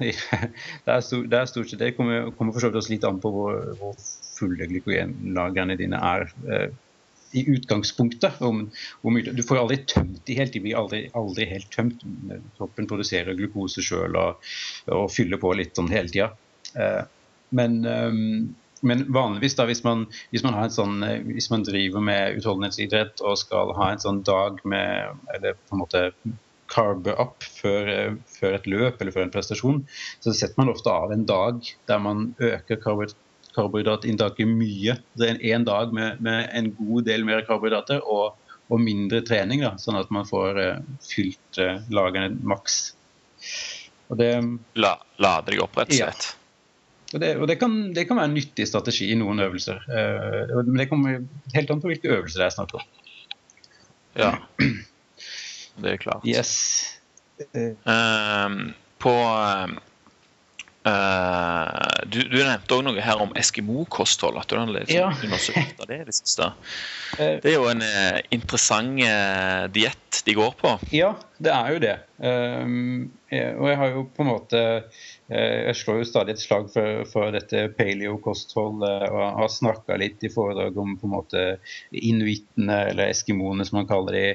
[0.85, 1.95] det er, stort, det er stort sett det.
[1.97, 3.97] kommer, kommer for så vidt også litt an på hvor, hvor
[4.37, 6.29] fulle glykogenlagrene dine er.
[6.45, 6.69] Eh,
[7.31, 8.41] i utgangspunktet.
[8.41, 12.03] Om, om, du får aldri tømt de helt, de blir aldri, aldri helt tømt.
[12.57, 14.49] Kroppen produserer glukose sjøl og,
[14.89, 16.31] og, fyller på litt sånn hele tida.
[16.75, 17.03] Eh,
[17.55, 18.49] men, um,
[18.85, 23.39] men, vanligvis, da, hvis man, hvis man, sånn, eh, hvis man driver med utholdenhetsidrett og
[23.41, 26.05] skal ha en sånn dag med eller på en måte
[26.69, 29.81] carbe up før, eh, før, et løp eller før en prestasjon,
[30.21, 33.25] så setter man ofte av en dag der man øker karbohydrater
[33.59, 34.95] karbohydratinntaket mye.
[35.19, 39.63] Det er en dag med, med, en god del mer karbohydrater og, og mindre trening,
[39.65, 42.81] da, sånn at man får uh, fylt uh, lagene maks.
[44.09, 44.33] Og det,
[44.79, 46.29] La, lader deg opp, rett og slett?
[46.29, 46.35] Ja.
[47.09, 49.81] Og, det, og det, kan, det, kan, være en nyttig strategi i noen øvelser.
[49.89, 51.21] Uh, men det kommer
[51.55, 52.87] helt an på hvilke øvelser det er snakk om.
[54.17, 54.31] Ja,
[55.81, 56.25] det er klart.
[56.27, 56.53] Yes.
[57.55, 59.13] Uh, på
[60.87, 64.37] Uh, du, du, nevnte òg noe her om Eskimo-kosthold.
[64.39, 65.09] At du har liksom ja.
[65.11, 66.51] undersøkt det det siste.
[67.17, 67.39] Eh.
[67.41, 70.75] Det er jo en uh, interessant uh, diett de går på.
[70.93, 71.95] Ja, det er jo det.
[72.21, 74.61] Um, jeg, og jeg har jo på en måte
[75.29, 80.31] Jeg slår jo stadig et slag for, for dette paleo-kosthold og har snakka litt i
[80.33, 81.43] foredrag om på en måte
[81.89, 84.25] inuittene, eller eskimoene som man kaller de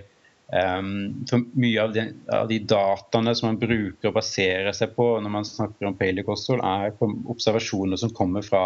[0.53, 5.07] Um, for Mye av de, av de, dataene som man bruker og baserer seg på
[5.25, 6.93] når man snakker om paleokosthold, er
[7.33, 8.65] observasjoner som kommer fra,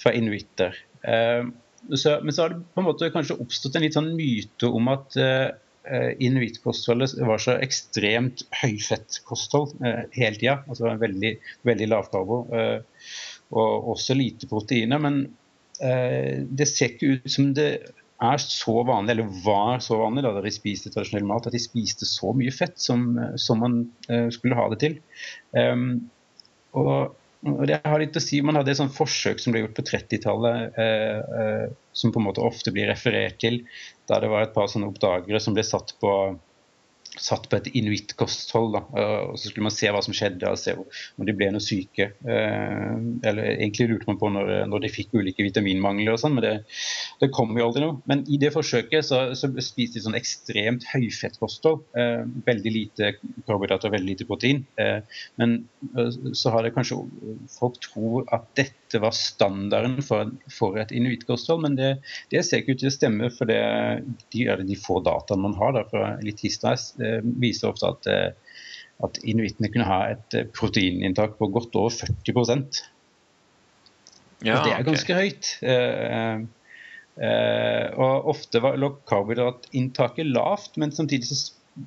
[0.00, 0.78] fra inuitter.
[1.04, 1.52] Um,
[1.92, 4.88] så, men så har det på en måte kanskje oppstått en litt sånn myte om
[4.92, 5.52] at uh,
[6.22, 10.60] inuittkostholdet var så ekstremt høyfettkosthold uh, hele tida.
[10.64, 11.36] Altså veldig,
[11.68, 13.08] veldig lavkarbo uh,
[13.52, 15.02] og også lite proteiner.
[15.02, 15.24] Men
[15.82, 17.72] uh, det ser ikke ut som det
[18.22, 22.08] er så vanlig, eller var så vanlig da de spiste tradisjonell mat, at de spiste
[22.08, 23.80] så mye fett som, som man
[24.10, 24.96] uh, skulle ha det til.
[25.56, 26.06] Um,
[26.78, 29.76] og, og, det har litt å si, Man hadde et sånt forsøk som ble gjort
[29.80, 33.62] på 30-tallet, uh, uh, som på en måte ofte blir referert til,
[34.10, 36.14] da det var et par sånne oppdagere som ble satt på
[37.20, 38.78] satt på et inuittkosthold.
[38.78, 42.08] og Så skulle man se hva som skjedde, og se om de ble noe syke.
[42.24, 42.94] Eh,
[43.28, 46.54] eller Egentlig lurte man på når, når de fikk ulike vitaminmangler, og sånn, men det,
[47.20, 47.98] det, kom jo aldri noe.
[48.08, 51.84] Men i det forsøket så, så spiste de sånn ekstremt høyfettkosthold.
[52.00, 54.64] Eh, veldig lite karbohydrater og veldig lite protein.
[54.80, 55.58] Eh, men
[56.36, 57.02] så har det kanskje
[57.52, 61.92] folk tror at dette var standarden for, for et inuittkosthold, men det,
[62.32, 63.60] det, ser ikke ut til å stemme, for det,
[64.32, 67.01] de, de få dataene man har da, fra litt historisk
[67.42, 68.56] viser ofte at, eh,
[69.02, 72.82] at inuittene kunne ha et eh, proteininntak på godt over 40%
[74.42, 75.22] ja, Og det er ganske okay.
[75.22, 75.48] høyt.
[77.22, 81.36] Eh, og ofte var, karbohydratinntaket lavt, men samtidig så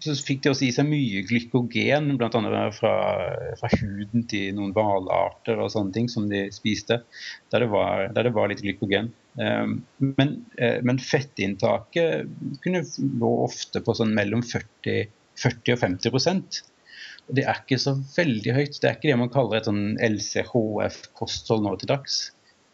[0.02, 2.30] så fikk de også i seg mye glykogen, bl.a.
[2.74, 2.94] Fra,
[3.60, 7.04] fra huden til noen hvalarter og sånne ting som de spiste,
[7.54, 9.12] der det var, der det var litt glykogen.
[9.38, 12.30] Um, men, uh, men, fettinntaket
[12.64, 12.86] kunne
[13.22, 16.64] lå ofte på sånn mellom 40, 40 og 50%
[17.26, 18.76] og Det er ikke så veldig høyt.
[18.78, 22.20] Det er ikke det man kaller et sånn LCHF-kosthold nå til dags.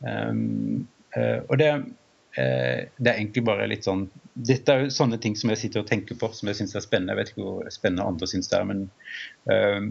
[0.04, 2.01] Um, uh, og det Eh,
[2.36, 5.90] det er egentlig bare litt sånn Dette er jo sånne ting som jeg sitter og
[5.90, 7.12] tenker på, som jeg syns er spennende.
[7.12, 8.86] Jeg vet ikke hvor spennende andre syns det er, men,
[9.52, 9.82] uh,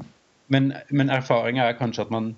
[0.55, 2.31] men, men erfaringa er kanskje at man,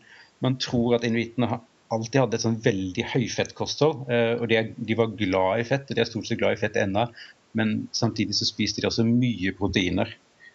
[0.42, 1.60] man tror at inuittene
[1.92, 4.02] alltid hadde et sånn veldig høyfettkosthold.
[4.10, 6.60] Uh, og de, de, var glad i fett, og de er stort sett glad i
[6.64, 7.06] fett ennå.
[7.58, 10.10] Men samtidig så spiste de også mye proteiner.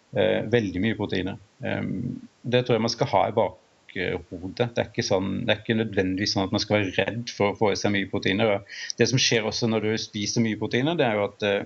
[0.08, 1.36] Veldig mye proteiner.
[1.60, 3.58] Det tror jeg man skal ha i bak
[3.94, 4.74] bakhodet.
[4.74, 7.52] Det er, ikke sånn, det er ikke nødvendigvis sånn at man skal være redd for
[7.52, 8.52] å få i seg mye proteiner.
[8.56, 11.58] Og det som skjer også når du spiser mye proteiner, det er jo at uh,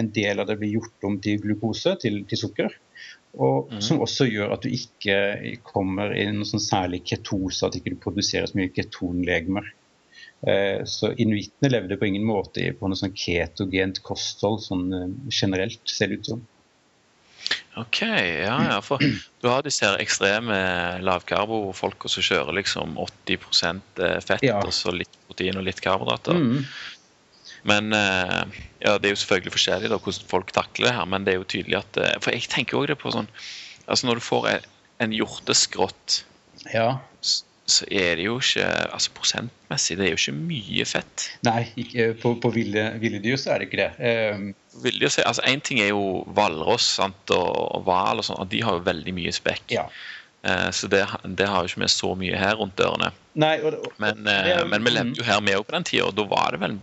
[0.00, 2.76] en del av det blir gjort om til glukose, til, til sukker.
[3.38, 3.80] Og mm.
[3.84, 8.00] Som også gjør at du ikke kommer i noen sånn særlig ketose, at ikke du
[8.02, 9.72] produserer så mye ketonlegemer.
[10.46, 15.82] Uh, så Inuittene levde på ingen måte på noe sånn ketogent kosthold sånn uh, generelt,
[15.86, 16.46] ser det ut som.
[17.78, 18.78] Ok, ja, ja.
[18.82, 20.58] For du har disse ekstreme
[21.04, 23.38] lavkarbo-folka som kjører liksom 80
[24.02, 24.58] eh, fett ja.
[24.64, 26.38] og så litt protein og litt karbohydrater.
[26.38, 26.64] Mm.
[27.68, 31.26] Men eh, ja, det er jo selvfølgelig forskjellig da, hvordan folk takler det her, men
[31.26, 33.30] det er jo tydelig at eh, For jeg tenker òg det på sånn
[33.88, 34.48] Altså når du får
[35.02, 36.22] en hjorteskrott
[36.74, 36.98] ja
[37.68, 41.26] så er det jo ikke altså Prosentmessig det er jo ikke mye fett.
[41.44, 44.12] Nei, ikke, på, på ville, ville, dyr så er det ikke det.
[44.32, 44.46] Um...
[44.84, 48.86] Ville dyr, altså Én ting er jo hvalross og hval, og sånn, de har jo
[48.86, 49.66] veldig mye spekk.
[49.74, 49.84] Ja.
[50.46, 51.02] Uh, så det,
[51.36, 53.10] det, har jo ikke vi så mye her rundt dørene.
[53.38, 56.16] Nei, og, og, men, uh, men, vi levde jo her med på den tida, og
[56.16, 56.78] da var det vel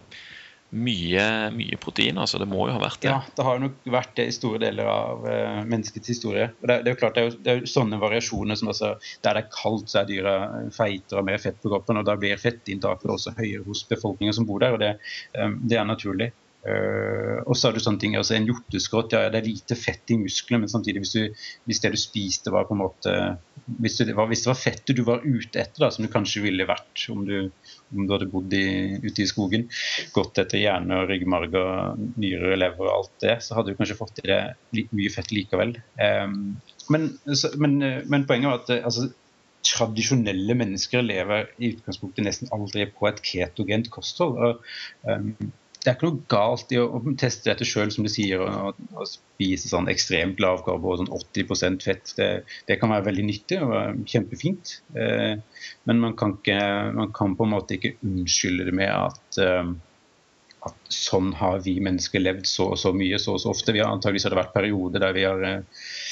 [0.75, 2.17] mye, mye protein.
[2.21, 3.11] altså Det må jo ha vært det.
[3.11, 6.49] Ja, det har nok vært det i store deler av uh, menneskets historie.
[6.61, 8.71] Og det, det, er jo klart, det er jo, det er jo sånne variasjoner som
[8.73, 10.35] altså, Der det er kaldt, så er dyra
[10.75, 12.01] feitere og mer fett på kroppen.
[12.01, 14.75] Og da blir fettinntaket også høyere hos befolkningen som bor der.
[14.75, 14.95] og Det,
[15.39, 16.31] um, det er naturlig.
[16.65, 20.09] Uh, og så har du sånne ting, altså En hjorteskrott, ja, det er lite fett
[20.11, 23.13] i musklene, men samtidig, hvis, du, hvis det du spiste var på en måte
[23.65, 26.43] hvis det, var, hvis det var fettet du var ute etter, da, som du kanskje
[26.43, 27.49] ville vært om du,
[27.95, 28.65] om du hadde bodd i,
[29.01, 29.65] ute i skogen,
[30.13, 33.97] gått etter hjerne, og ryggmarg, og nyrer, lever og alt det, så hadde du kanskje
[33.97, 35.75] fått i det mye fett likevel.
[35.97, 36.55] Um,
[36.93, 39.09] men, så, men, men, poenget var at altså,
[39.65, 44.37] tradisjonelle mennesker lever i utgangspunktet nesten aldri på et ketogent kosthold.
[44.37, 45.33] og um,
[45.85, 48.79] det er ikke noe galt i å, å teste dette sjøl, som du sier, og,
[48.97, 52.13] og spise sånn ekstremt lav karbo sånn 80 fett.
[52.17, 52.29] Det,
[52.65, 54.79] det, kan være veldig nyttig og kjempefint.
[54.97, 55.35] Eh,
[55.85, 56.57] men man kan, ikke,
[56.97, 59.69] man kan, på en måte ikke unnskylde det med at, eh,
[60.65, 63.77] at sånn har vi mennesker levd så og så mye så og så ofte.
[63.77, 66.04] Vi har antageligvis har vært perioder der vi har eh, Eh,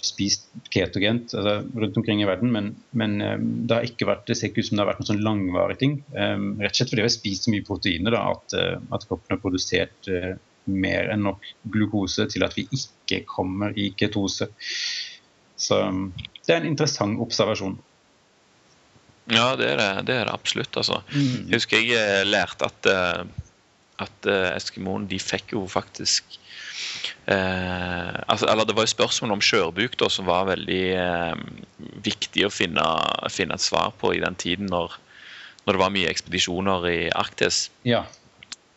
[0.00, 4.38] spist ketogent altså, rundt omkring i verden, men, men eh, det har ikke vært, det
[4.38, 5.98] ser ikke ut som det har vært noen sånn langvarig ting.
[6.14, 8.56] Um, rett og slett fordi vi har spist så mye proteiner da, at,
[8.96, 10.10] at kroppen har produsert
[10.70, 14.48] mer enn nok glukose til at vi ikke kommer i ketose.
[15.60, 15.78] Så
[16.46, 17.76] det er en interessant observasjon.
[19.30, 20.72] Ja, det er det, det, er det absolutt.
[20.80, 21.02] Altså.
[21.12, 21.50] Mm.
[21.50, 22.90] Jeg husker jeg lærte at,
[24.06, 26.40] at Eskimoen de fikk jo faktisk
[27.26, 31.42] Eh, altså, eller Det var jo spørsmål om skjørbuk da, som var veldig eh,
[32.04, 32.86] viktig å finne,
[33.32, 34.96] finne, et svar på i den tiden når,
[35.64, 37.68] når, det var mye ekspedisjoner i Arktis.
[37.88, 38.04] Ja.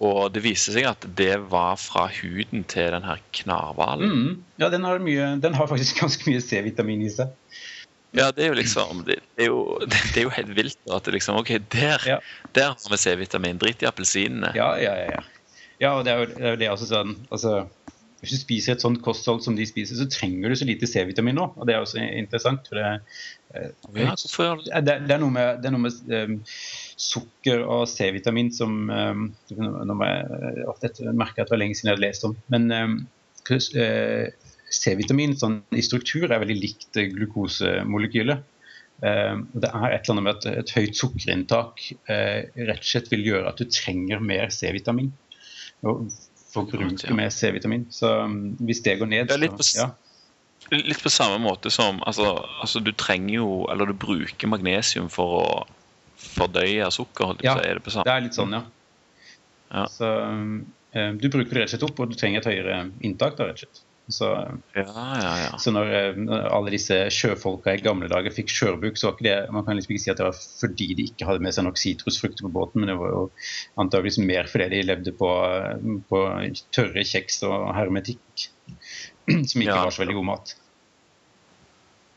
[0.04, 4.10] Og det viste seg at det var fra huden til den her knarhvalen.
[4.10, 4.34] Mm.
[4.60, 7.32] Ja, den har, mye, den har, faktisk ganske mye C-vitamin i seg.
[8.14, 11.08] Ja, det er jo liksom Det, det, er, jo, det er, jo, helt vilt at
[11.08, 12.20] det liksom OK, der, ja.
[12.54, 13.62] der har vi C-vitamin.
[13.62, 14.54] Drit i appelsinene.
[14.58, 15.24] Ja, ja, ja.
[15.82, 17.64] Ja, og det er jo det, er jo også sånn altså
[18.24, 21.36] hvis du spiser et sånt kosthold som de spiser, så trenger du så lite C-vitamin
[21.36, 21.50] nå.
[21.58, 22.70] og Det er også interessant.
[22.70, 22.86] for Det,
[23.60, 26.38] eh, det, det er noe med, er noe med um,
[27.04, 31.76] sukker og C-vitamin som um, nå må jeg, Dette merker jeg at det var lenge
[31.76, 32.38] siden jeg hadde lest om.
[32.54, 32.64] Men
[34.74, 38.48] C-vitamin sånn, i struktur er veldig likt glukosemolekylet.
[39.04, 43.12] Um, det er et eller annet med at et høyt sukkerinntak uh, rett og slett
[43.12, 45.12] vil gjøre at du trenger mer C-vitamin
[46.54, 47.88] forbruker med C-vitamin.
[47.94, 50.78] Så um, hvis det går ned, ja, litt, på, så, ja.
[50.78, 55.39] litt på samme måte som altså, altså, du trenger jo Eller du bruker magnesium for
[55.42, 55.48] å
[56.24, 57.36] fordøye sukker.
[57.44, 58.63] Ja, det, det, er litt sånn, ja.
[59.74, 59.88] ja.
[59.92, 60.62] Så um,
[60.96, 63.36] eh, du bruker det rett og slett opp, og du trenger et høyere inntak.
[63.39, 63.84] da, rett og slett.
[64.12, 64.28] Så,
[64.76, 65.58] ja, ja, ja.
[65.58, 69.28] så når, eh, når, alle disse sjøfolka i gamle dager fikk skjørbuk, så var ikke
[69.30, 71.68] det man kan liksom ikke si at det var fordi de ikke hadde med seg
[71.70, 73.22] nok sitrusfrukter på båten, men det var jo
[73.80, 75.30] antageligvis mer fordi de levde på,
[76.12, 76.26] på
[76.76, 78.50] tørre kjeks og hermetikk.
[79.48, 80.54] som ikke var så veldig god mat.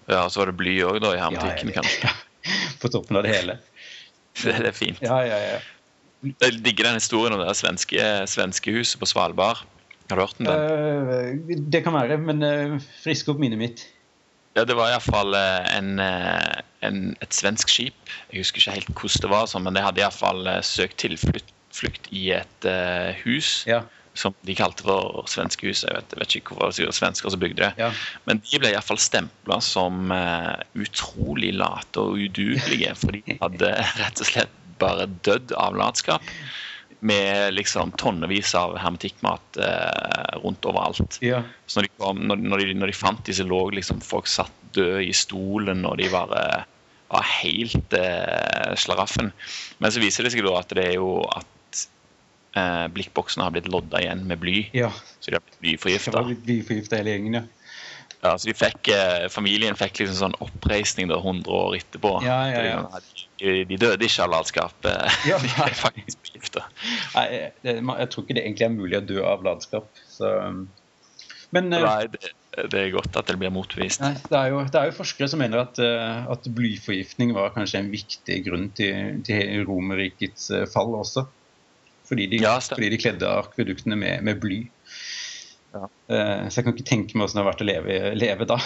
[0.06, 2.10] Ja, og så var det bly òg, da, i hermetikken, kanskje.
[2.82, 3.56] På toppen av det hele.
[4.38, 5.00] Det, det er fint.
[5.02, 5.62] Ja, ja, ja.
[6.26, 9.62] Jeg digger den historien om det svenske, svenske huset på Svalbard.
[10.10, 10.64] Har du hørt om den?
[11.50, 13.86] Eh, det kan være, men uh, frisk opp minnet mitt.
[14.56, 18.14] Ja, det var iallfall en, eh, en, et svensk skip.
[18.30, 22.68] Jeg husker ikke helt hvordan det var, men de hadde iallfall søkt tilflukt i et
[22.70, 23.82] eh, hus Ja,
[24.16, 25.90] som de kalte for svenskehuset.
[25.90, 27.72] Jeg vet, jeg vet ikke hvorfor det var svensker som bygde det.
[27.76, 27.90] ja.
[28.28, 30.54] Men de ble iallfall stempla som eh,
[30.86, 36.24] utrolig late og udugelige, for de hadde rett og slett bare dødd av latskap.
[37.00, 41.18] Med liksom tonnevis av hermetikkmat eh, rundt overalt.
[41.20, 41.42] ja.
[41.66, 44.30] Så når de, kom, når, når, de, når de fant de, så lå liksom folk
[44.30, 46.32] satt døde i stolen, og de var,
[47.12, 49.32] var helt eh, slaraffen.
[49.78, 51.84] Men så viser det seg da at det er jo at
[52.56, 54.56] eh, blikkboksene har blitt lodda igjen med bly.
[54.76, 54.92] ja.
[55.20, 56.22] Så de har blitt blyforgifta.
[56.46, 57.44] blyforgifta hele gjengen, ja.
[58.26, 62.16] Ja, så de fikk, eh, familien fikk liksom sånn oppreisning da 100 år etterpå.
[62.26, 63.02] Ja, ja, ja.
[63.38, 64.88] De, de døde ikke av latskap.
[64.90, 65.38] eh, Ja.
[65.44, 66.64] De ble faktisk begifta.
[67.14, 69.88] Jeg, jeg tror ikke det egentlig er mulig å dø av latskap.
[70.10, 70.66] Så, um,
[71.54, 72.32] men eh, Nei, det,
[72.72, 74.00] det er godt at det blir motbevist.
[74.02, 77.52] nei, det, er jo, det er jo forskere som mener at, eh, at blyforgiftning var
[77.54, 81.26] kanskje en viktig grunn til, til Romerrikets eh, fall også.
[82.06, 84.60] Fordi de, fordi de kledde akveduktene med, med bly.
[85.76, 85.88] Ja.
[86.08, 88.56] Eh, Så jeg kan ikke tenke meg hvordan det har vært å leve, leve da.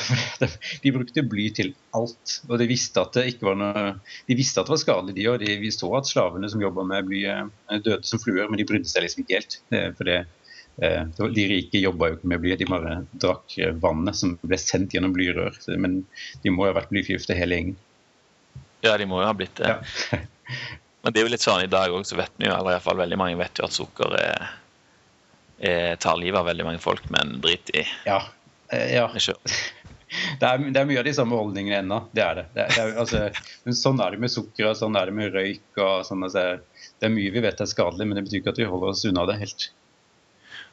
[0.85, 2.37] De brukte bly til alt.
[2.49, 3.85] Og de visste at det ikke var noe
[4.29, 5.47] De visste at det var skadelig, de òg.
[5.65, 8.91] Vi så at slavene som jobba med bly, eh, døde som fluer, men de brydde
[8.93, 9.59] seg liksom ikke helt.
[9.99, 10.19] For det,
[10.81, 11.05] eh,
[11.37, 12.97] de rike jobba jo ikke med bly, de bare
[13.27, 15.57] drakk vannet som ble sendt gjennom blyrør.
[15.81, 16.05] Men
[16.45, 17.79] de må jo ha vært blyforgifta hele gjengen.
[18.87, 19.75] Ja, de må jo ha blitt det.
[19.75, 20.21] Ja.
[21.03, 22.77] Men det er jo litt sånn i dag òg, så vet vi jo, eller i
[22.77, 24.51] hvert fall veldig mange vet jo at sukker er,
[25.61, 28.23] er, tar livet av veldig mange folk, men drit i Ja.
[28.73, 29.09] Eh, ja.
[30.41, 30.47] det.
[30.47, 32.01] Er, det er mye av de samme holdningene ennå.
[32.17, 32.47] Det er det.
[32.55, 35.19] det, er, det er, altså, men sånn er det med sukker og sånn er det
[35.19, 35.67] med røyk.
[35.77, 36.47] og sånn, altså,
[36.99, 39.05] Det er mye vi vet er skadelig, men det betyr ikke at vi holder oss
[39.09, 39.71] unna det helt.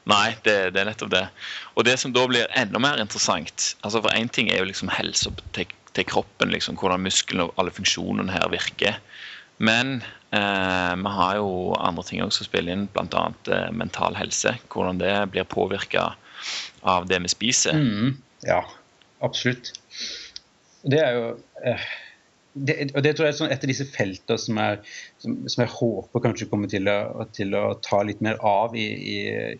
[0.08, 1.24] Nei, det, det er nettopp det.
[1.76, 4.88] Og det som da blir enda mer interessant altså For én ting er jo liksom
[4.92, 8.96] helse til, til kroppen, liksom, hvordan musklene og alle funksjonene her virker.
[9.58, 9.98] Men
[10.36, 13.28] eh, vi har jo andre ting også som spiller inn, bl.a.
[13.52, 14.56] Eh, mental helse.
[14.72, 16.10] Hvordan det blir påvirka
[16.86, 17.78] av det vi spiser.
[17.78, 18.62] Mm, ja,
[19.24, 19.72] absolutt.
[20.88, 21.24] Det er jo
[21.66, 21.88] eh,
[22.58, 24.80] det, og det tror jeg er sånn et av disse feltene som, er,
[25.22, 28.86] som, som jeg håper kanskje kommer til å, til å ta litt mer av i,
[28.86, 29.18] i,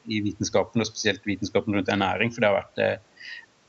[0.08, 2.32] i vitenskapen, og spesielt vitenskapen rundt ernæring.
[2.34, 2.96] For det har vært eh,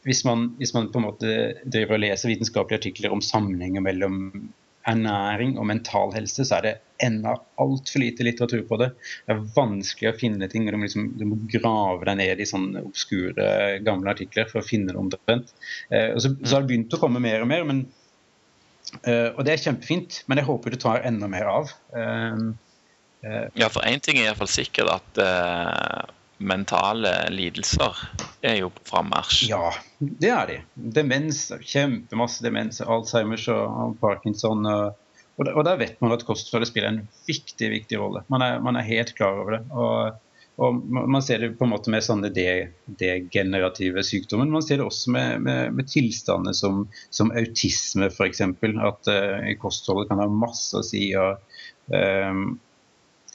[0.08, 1.36] hvis, man, hvis man på en måte
[1.66, 4.22] driver og leser vitenskapelige artikler om sammenhenger mellom
[4.90, 6.74] ernæring og mental helse, så er det
[7.06, 8.90] ennå altfor lite litteratur på det.
[9.26, 10.66] Det er vanskelig å finne ting.
[10.68, 14.62] og Du må, liksom, du må grave deg ned i sånne obskure gamle artikler for
[14.62, 15.54] å finne det omtrent.
[15.94, 17.86] Eh, så, så har det begynt å komme mer og mer, men,
[19.04, 20.24] eh, og det er kjempefint.
[20.28, 21.74] Men jeg håper det tar enda mer av.
[21.96, 22.46] Eh,
[23.24, 27.98] eh, Ja, for én ting er iallfall sikkert at eh, mentale lidelser
[28.42, 29.50] er jo på frammarsj.
[29.50, 30.58] ja, det er de.
[31.00, 32.80] Demens, kjempemasse demens.
[32.82, 34.64] Alzheimers og, parkinson.
[34.66, 38.24] Og, og, der, vet man at kostholdet spiller en viktig viktig rolle.
[38.32, 39.62] Man er, man er helt klar over det.
[39.76, 40.22] Og,
[40.60, 44.48] og man ser det på en måte med sånne de- degenerative sykdommer.
[44.52, 48.44] Man ser det også med, med, med tilstander som, som autisme, f.eks.
[48.48, 51.06] At uh, kostholdet kan ha masse å si.
[51.20, 52.44] og eh,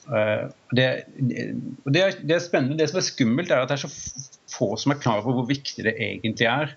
[0.05, 0.87] det,
[1.17, 2.77] det, er, det er spennende.
[2.77, 3.91] Det som er skummelt, er at det er så
[4.53, 6.75] få som er klar over hvor viktig det egentlig er.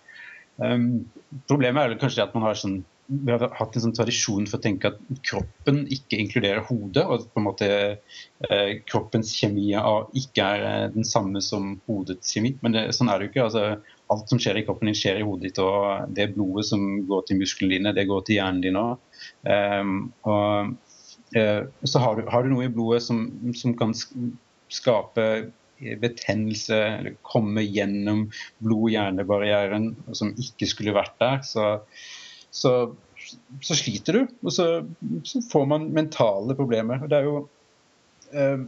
[0.58, 1.04] Um,
[1.50, 4.64] problemet er kanskje at man har sånn vi har hatt en sånn tradisjon for å
[4.64, 10.64] tenke at kroppen ikke inkluderer hodet, og på en måte eh, kroppens kjemi ikke er
[10.68, 12.52] eh, den samme som hodets kjemi.
[12.60, 13.46] Men det, sånn er det jo ikke.
[13.46, 15.62] altså Alt som skjer i kroppen din, skjer i hodet ditt.
[15.64, 19.00] og Det blodet som går til musklene dine, det går til hjernen din òg.
[19.48, 19.96] Um,
[20.28, 20.70] og eh,
[21.28, 23.90] så har du, har du noe i blodet som, som kan
[24.72, 25.24] skape
[26.00, 28.24] betennelse eller komme gjennom
[28.64, 31.42] blod-hjerne-barrieren, som ikke skulle vært der.
[31.44, 31.74] så
[32.50, 32.94] så,
[33.60, 34.66] så sliter du, og så,
[35.26, 37.02] så får man mentale problemer.
[37.02, 37.38] Og Det er jo
[38.32, 38.64] eh,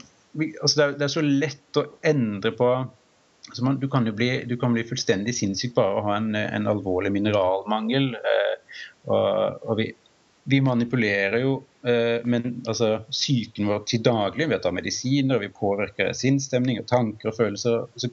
[0.63, 4.15] altså det, er, det er så lett å endre på altså man, du, kan jo
[4.17, 8.13] bli, du kan bli fullstendig sinnssyk bare av å ha en, en alvorlig mineralmangel.
[8.21, 9.91] Eh, og, og vi,
[10.51, 15.53] vi manipulerer jo eh, men, altså, psyken vår til daglig vi tar medisiner, og vi
[15.55, 17.87] påvirker sinnsstemning og tanker og følelser.
[17.87, 18.11] og så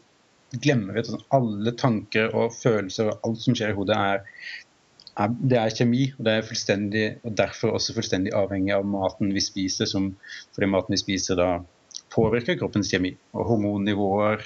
[0.63, 4.23] glemmer vi at sånn, alle tanker og følelser og alt som skjer i hodet, er
[5.17, 9.33] er, det er kjemi, og det er fullstendig, og derfor også fullstendig avhengig av maten
[9.33, 10.11] vi spiser, som,
[10.55, 11.49] fordi maten vi spiser da
[12.13, 13.15] påvirker kroppens kjemi.
[13.33, 14.45] Og hormonnivåer,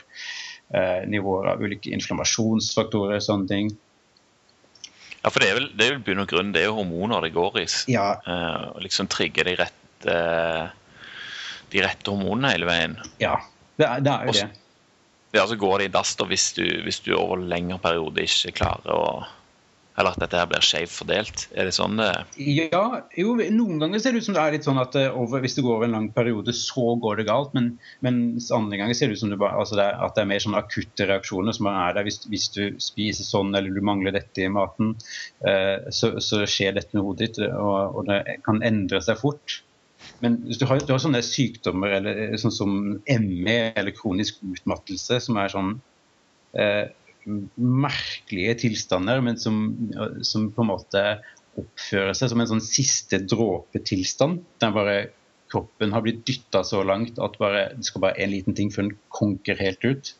[0.76, 3.74] eh, nivåer av ulike inflammasjonsfaktorer, og sånne ting.
[5.22, 7.22] Ja, for det er vel, det er vel bunn og grunn, det er jo hormoner
[7.26, 7.66] det går i.
[7.94, 8.08] Ja.
[8.26, 10.16] Uh, liksom trigger de rette,
[11.72, 12.98] de rette hormonene hele veien.
[13.22, 13.36] Ja,
[13.78, 14.58] det er, det er jo Også, det.
[15.38, 18.92] Ja, så går det i dass hvis du, hvis du over lengre periode ikke klarer
[18.92, 19.06] å
[20.02, 21.46] Eller at dette her blir skjevt fordelt.
[21.54, 22.10] Er det sånn det
[22.42, 22.84] Ja,
[23.20, 25.58] jo, noen ganger ser det ut som det er litt sånn at eh, over, hvis
[25.58, 27.54] det går over en lang periode, så går det galt.
[27.58, 27.76] Men,
[28.06, 30.32] mens andre ganger ser det ut som det bare, altså det er, at det er
[30.34, 32.08] mer sånn akutte reaksjoner som er der.
[32.10, 34.96] Hvis, hvis du spiser sånn eller du mangler dette i maten,
[35.48, 39.62] eh, så, så skjer dette med hodet ditt, og, og det kan endre seg fort.
[40.22, 42.74] Men hvis du har, du har sånne sykdommer eller, eh, sånn som
[43.06, 45.76] ME eller kronisk utmattelse, som er sånn
[46.58, 46.90] eh,
[47.26, 49.64] merkelige tilstander, men som,
[50.26, 51.04] som, på en måte
[51.60, 54.42] oppfører seg som en sånn siste dråpetilstand.
[54.64, 54.96] Der bare
[55.52, 58.88] kroppen har blitt dytta så langt at bare, det skal bare en liten ting før
[58.88, 60.14] den konker helt ut.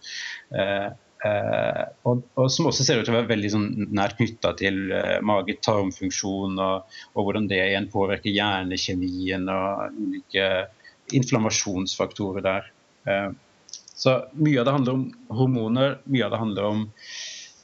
[0.52, 0.90] Eh,
[1.28, 4.82] eh, og, og, som også ser ut til å være veldig sånn, nært knytta til
[4.98, 10.50] eh, mage-tarmfunksjon, og, og, hvordan det igjen påvirker hjernekjemien og ulike
[11.16, 12.70] inflammasjonsfaktorer der.
[13.08, 13.32] Eh,
[14.02, 16.80] så mye av det handler om hormoner, mye av det handler om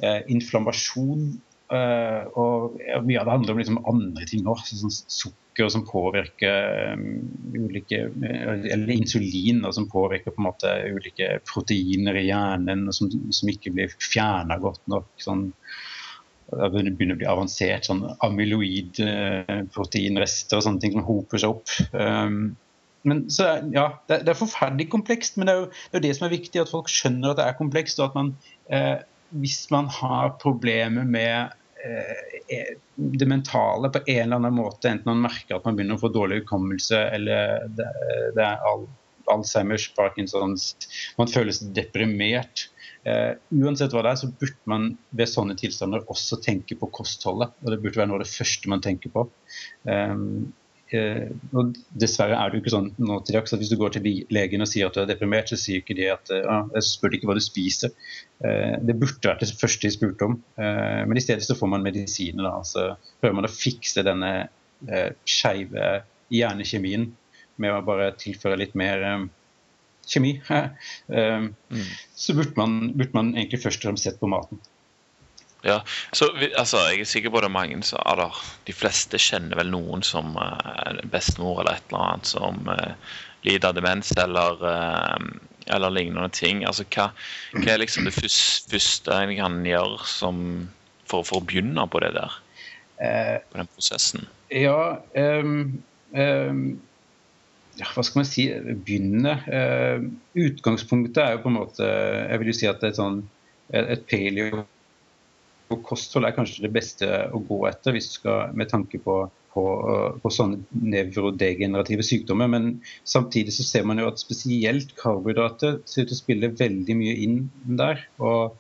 [0.06, 1.42] eh, inflammasjon.
[1.74, 2.78] Eh, og
[3.08, 7.26] mye av det handler om liksom andre ting òg, sånn sukker som påvirker um,
[7.58, 13.50] ulike Eller insulin da, som påvirker på en måte ulike proteiner i hjernen som, som
[13.50, 15.10] ikke blir fjerna godt nok.
[15.18, 15.50] sånn
[16.48, 21.68] det begynner å bli avansert sånn amyloid-proteinrester og sånne ting som hoper seg opp.
[21.92, 22.56] Um,
[23.08, 26.28] men så, ja, det, er forferdelig komplekst, men det er, jo, det er, det som
[26.28, 28.02] er viktig, at folk skjønner at det er komplekst.
[28.02, 28.34] og at man,
[28.70, 28.98] eh,
[29.36, 35.26] Hvis man har problemer med eh, det mentale på en eller annen måte, enten man
[35.28, 37.90] merker at man begynner å få dårlig hukommelse, eller det,
[38.38, 38.88] det er al
[39.28, 40.70] Alzheimers, Parkinsons,
[41.20, 42.70] man føler seg deprimert.
[43.08, 47.52] Uh, uansett hva det er, så burde man ved sånne tilstander også tenke på kostholdet.
[47.64, 49.26] og Det burde være noe av det første man tenker på.
[49.84, 50.54] Um,
[50.94, 54.06] og Dessverre er det jo ikke sånn nå til dags at hvis du går til
[54.34, 57.18] legen og sier at du er deprimert, så sier ikke de at ja, jeg spør
[57.18, 57.92] ikke hva du spiser.
[58.40, 60.38] det burde vært det første de spurte om.
[60.58, 62.48] men i stedet så får man medisiner.
[62.48, 62.88] Da, så
[63.20, 64.32] prøver man å fikse denne
[64.88, 65.90] eh, skeive
[66.32, 67.10] hjernekjemien
[67.58, 69.04] med å bare tilføre litt mer
[70.08, 70.38] kjemi,
[71.12, 71.48] mm.
[72.16, 74.62] så burde man, burde man, egentlig først og fremst sett på maten.
[75.62, 75.82] Ja,
[76.12, 78.36] så altså, Jeg er sikker på det er mange som eller,
[78.68, 82.94] De fleste kjenner vel noen som uh, bestemor eller et eller annet som uh,
[83.48, 85.18] lider av demens eller, uh,
[85.74, 86.64] eller lignende ting.
[86.66, 87.10] Altså, hva,
[87.56, 90.44] hva, er liksom det første en kan gjøre som,
[91.10, 92.44] for, for, å begynne på det der?
[92.98, 94.24] på den prosessen?
[94.50, 95.84] Ja, um,
[96.18, 96.62] um,
[97.78, 98.48] ja, hva skal man si,
[98.88, 99.36] begynne.
[100.34, 103.20] Utgangspunktet er jo på en måte Jeg vil jo si at det er et sånn,
[103.70, 104.64] et paleo
[105.76, 109.18] kosthold er kanskje det beste å gå etter hvis du skal, med tanke på,
[109.54, 109.66] på,
[110.24, 110.62] på sånne
[110.96, 112.52] nevrodegenerative sykdommer.
[112.52, 112.70] Men
[113.08, 117.18] samtidig så ser man jo at spesielt karbohydrater ser ut til å spille veldig mye
[117.26, 117.38] inn
[117.80, 118.06] der.
[118.22, 118.56] Og,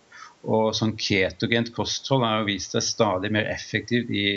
[0.47, 4.27] og sånn ketogent kosthold har vist seg stadig mer effektivt i,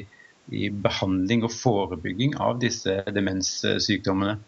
[0.54, 4.38] i behandling og forebygging av disse demenssykdommene.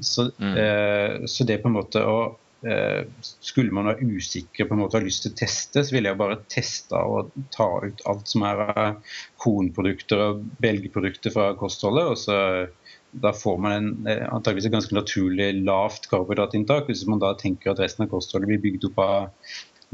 [0.00, 0.54] Så, mm.
[0.56, 2.18] eh, så, det på en måte å
[2.64, 6.16] Skulle man være usikker på en måte ha lyst til å teste, så ville jeg
[6.20, 12.06] bare testa og ta ut alt som er av kornprodukter og belgprodukter fra kostholdet.
[12.08, 12.38] og så
[13.14, 16.88] da får man en, eh, antageligvis et ganske naturlig lavt karbohydratinntak.
[16.88, 19.28] Hvis man da tenker at resten av kostholdet blir bygd opp av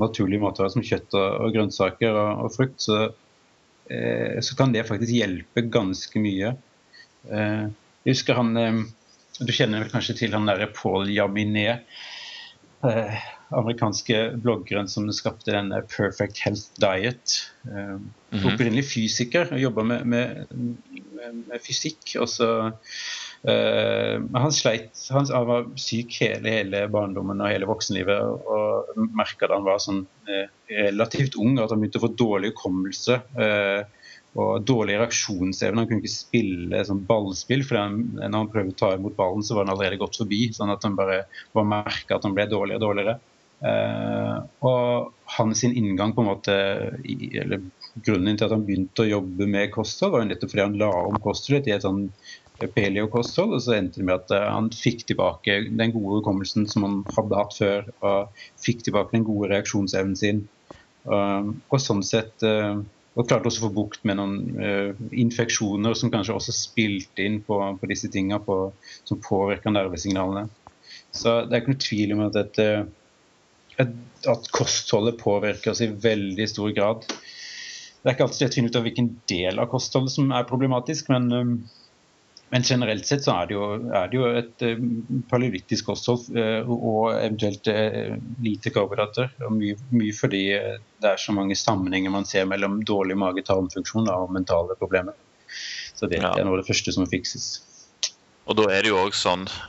[0.00, 3.10] naturlige måter som kjøtt og grønnsaker og, og frukt, så,
[3.90, 6.54] eh, så, kan det faktisk hjelpe ganske mye.
[7.28, 7.66] Eh,
[8.06, 8.80] jeg husker han eh,
[9.40, 11.86] du kjenner kanskje til han derre Paul Jaminet,
[12.88, 13.20] eh,
[13.50, 17.40] amerikanske bloggeren som skapte denne Perfect Health Diet.
[17.66, 17.96] Eh,
[18.30, 18.52] -hmm.
[18.52, 22.16] Opprinnelig fysiker og jobba med, med, med, med, fysikk.
[22.20, 22.70] og så
[23.40, 28.20] Uh, han sleit, han, han, var syk hele, hele barndommen og hele voksenlivet.
[28.20, 32.52] Og, merka da han var sånn eh, relativt ung at han begynte å få dårlig
[32.52, 33.16] hukommelse.
[33.38, 33.88] Uh,
[34.38, 35.82] og dårlig reaksjonsevne.
[35.82, 39.56] Han kunne ikke spille sånn ballspill, for når han prøvde å ta imot ballen, så
[39.56, 40.44] var han allerede gått forbi.
[40.54, 41.24] sånn at han bare
[41.56, 43.18] var merka at han ble dårligere og dårligere.
[43.60, 46.54] Uh, og hans inngang på en måte,
[47.04, 47.60] eller
[48.00, 50.90] Grunnen til at han begynte å jobbe med kosthold, var jo nettopp fordi han la
[51.08, 52.04] om kostholdet til et sånn
[52.76, 53.56] paleo-kosthold.
[53.56, 56.96] Og så endte det med at uh, han fikk tilbake den gode hukommelsen som han
[57.16, 57.90] hadde hatt før.
[58.06, 60.44] Og fikk tilbake den gode reaksjonsevnen sin.
[61.02, 62.46] Uh, og sånn sett
[63.20, 67.40] og klarte også å få bukt med noen uh, infeksjoner som kanskje også spilte inn
[67.44, 68.40] på, på disse tingene
[69.04, 70.48] som påvirker nervesignalene.
[71.12, 72.70] Så det er ikke noe tvil om at dette
[73.80, 77.06] at kostholdet påvirker oss i veldig stor grad.
[77.08, 80.48] Det er ikke alltid lett å finne ut av hvilken del av kostholdet som er
[80.48, 81.30] problematisk, men,
[82.50, 84.64] men generelt sett så er det jo, er det jo et
[85.30, 86.28] paleolittisk kosthold
[86.66, 87.70] og eventuelt
[88.42, 89.30] lite karbohydrater.
[89.46, 94.34] Og mye, mye, fordi det er så mange sammenhenger man ser mellom dårlig mage-tarmfunksjon og
[94.34, 95.14] mentale problemer.
[95.94, 96.32] Så det, ja.
[96.34, 97.50] er noe av det første som fikses.
[98.48, 99.66] Og da er det jo òg sånn eh,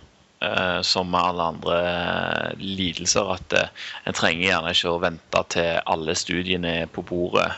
[0.81, 3.69] som med alle andre eh, lidelser at eh,
[4.09, 7.51] en trenger gjerne ikke å vente til alle studiene er på bordet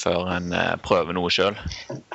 [0.00, 1.58] før en eh, prøver noe sjøl.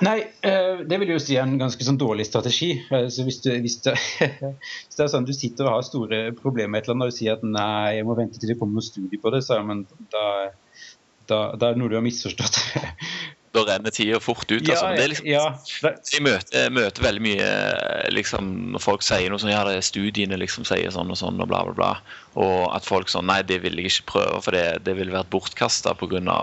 [0.05, 0.17] Nei,
[0.47, 2.71] eh, det vil jo si en ganske sånn dårlig strategi.
[2.89, 6.21] Eh, så hvis, du, hvis, det, hvis, det, er sånn du sitter og har store
[6.39, 8.79] problemer med et eller annet og sier at nei, jeg må vente til det kommer
[8.79, 9.65] noen studier på det, så er
[11.25, 12.61] er det noe du har misforstått.
[13.55, 14.59] da renner tida fort ut.
[14.61, 14.91] Altså.
[14.91, 15.45] Ja, liksom, ja.
[16.11, 17.49] Jeg møter, møter, veldig mye
[18.13, 21.41] liksom, når folk sier noe sånn Ja, det er studiene liksom sier sånn og sånn,
[21.41, 21.91] og bla, bla, bla.
[22.41, 25.31] Og at folk sånn Nei, det vil jeg ikke prøve, for det, det ville vært
[25.33, 26.39] bortkasta pga.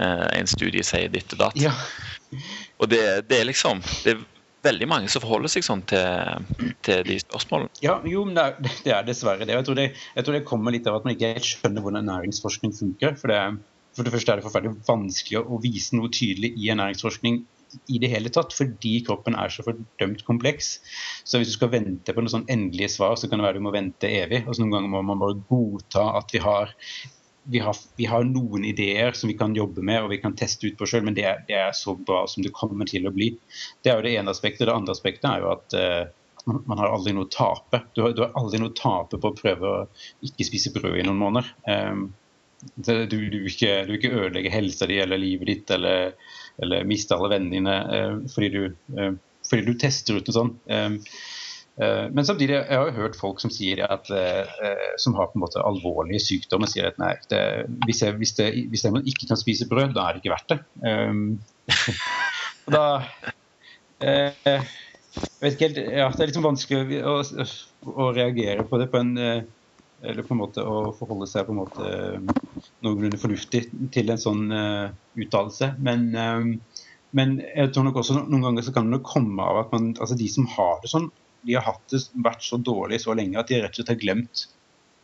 [0.00, 1.58] Eh, en studie sier ditt og datt.
[1.60, 1.74] Ja.
[2.78, 4.20] Og det, det, er liksom Det er
[4.62, 6.46] veldig mange som forholder seg sånn til,
[6.86, 7.72] til de spørsmålene.
[7.84, 9.56] Ja, jo, men det er, det er dessverre det.
[9.56, 9.88] Jeg tror det.
[10.16, 13.18] Jeg tror det kommer litt av at man ikke helt skjønner hvordan næringsforskning funker.
[13.20, 13.58] for det er
[14.00, 17.42] for det første er det forferdelig vanskelig å vise noe tydelig i ernæringsforskning
[17.92, 20.78] i det hele tatt, fordi kroppen er så fordømt kompleks.
[21.28, 23.66] Så hvis du skal vente på noen sånn endelige svar, så kan det være du
[23.66, 24.42] må vente evig.
[24.46, 26.72] Altså Noen ganger må man bare godta at vi har,
[27.52, 30.70] vi har, vi har noen ideer som vi kan jobbe med og vi kan teste
[30.70, 33.14] ut på sjøl, men det er, det er, så bra som det kommer til å
[33.14, 33.34] bli.
[33.84, 34.66] Det er jo det ene aspektet.
[34.66, 37.84] Det andre aspektet er jo at uh, man har aldri noe å tape.
[37.94, 39.84] Du har, du har, aldri noe å tape på å prøve å
[40.26, 41.54] ikke spise brød i noen måneder.
[41.68, 42.08] Um,
[42.60, 46.14] du, du, ikke, du, ikke, ødelegge helsa di eller livet ditt eller,
[46.62, 48.64] eller miste alle vennene dine eh, fordi, du,
[48.96, 49.12] eh,
[49.48, 50.58] fordi, du, tester ut noe sånt.
[50.68, 50.96] Eh,
[51.80, 54.10] men samtidig jeg har jo hørt folk som sier at
[55.00, 57.38] som har på en måte alvorlige sykdommer, sier at nei, det,
[57.86, 60.52] hvis, jeg, hvis, det, hvis jeg ikke kan spise brød, da er det ikke verdt
[60.52, 60.58] det.
[62.76, 62.84] da
[64.02, 64.34] jeg
[65.40, 67.16] vet ikke helt, ja, Det er litt sånn vanskelig å,
[67.94, 69.14] å, reagere på det på en
[70.02, 74.20] eller på en måte å forholde seg på en måte eh, noenlunde fornuftig til en
[74.20, 75.74] sånn uh, uttalelse.
[75.84, 76.86] Men, uh,
[77.16, 80.16] men, jeg tror nok også noen ganger så kan det komme av at man, altså
[80.18, 81.10] de som har det sånn,
[81.46, 84.46] de har det, vært så dårlig så lenge at de rett og slett har glemt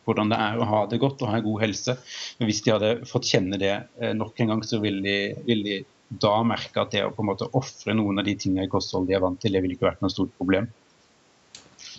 [0.07, 1.97] hvordan det er å ha det godt og ha en god helse.
[2.39, 5.63] Men hvis de hadde fått kjenne det uh, nok en gang, så ville de, vil
[5.67, 8.71] de da merke at det å på en måte ofre noen av de tingene i
[8.71, 10.69] kostholdet de er vant til, det ville ikke vært noe stort problem.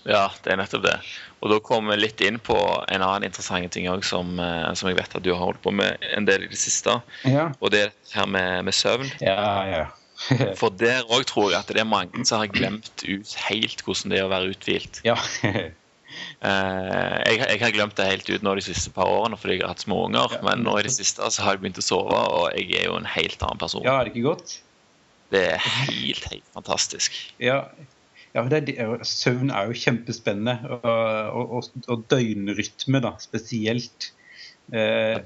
[0.09, 0.97] Ja, det er nettopp det.
[1.43, 4.91] Og da kommer vi litt inn på en annen interessant ting også, som, eh, som,
[4.91, 6.99] jeg vet at du har holdt på med en del i det siste.
[7.29, 7.51] Ja.
[7.61, 9.11] Og det er her med, med søvn.
[9.23, 9.87] Ja, ja.
[10.59, 14.11] For der òg tror jeg at det er mange som har glemt ut helt hvordan
[14.11, 15.05] det er å være uthvilt.
[15.07, 15.19] Ja.
[16.43, 19.63] Eh, jeg, jeg, har glemt det helt ut nå de siste par årene fordi jeg
[19.63, 20.33] har hatt små unger.
[20.35, 20.41] Ja.
[20.47, 22.97] Men nå i det siste så har jeg begynt å sove, og jeg er jo
[22.99, 23.85] en helt annen person.
[23.87, 24.57] Ja, er det ikke godt?
[25.35, 27.19] Det er helt, helt fantastisk.
[27.43, 27.61] Ja,
[28.35, 30.79] ja, det er, Søvn er jo kjempespennende.
[30.79, 34.11] Og, og, og døgnrytme, da, spesielt.
[34.69, 35.21] Eh,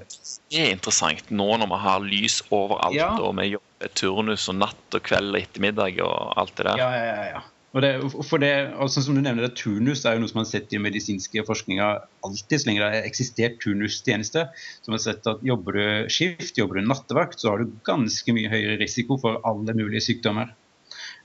[0.53, 3.09] det er interessant nå når vi har lys overalt, ja.
[3.19, 6.79] og vi jobber turnus og natt og kveld og ettermiddag og alt det der.
[6.79, 7.43] Ja, ja, ja.
[7.73, 7.89] Og det,
[8.29, 10.73] for det, altså som du nevner, det, Turnus er jo noe som man har sett
[10.77, 11.87] i medisinske forskninga
[12.25, 14.43] alltid, så lenge det har eksistert turnustjeneste.
[14.53, 18.35] Så man har sett at Jobber du skift, jobber du nattevakt, så har du ganske
[18.37, 20.53] mye høyere risiko for alle mulige sykdommer.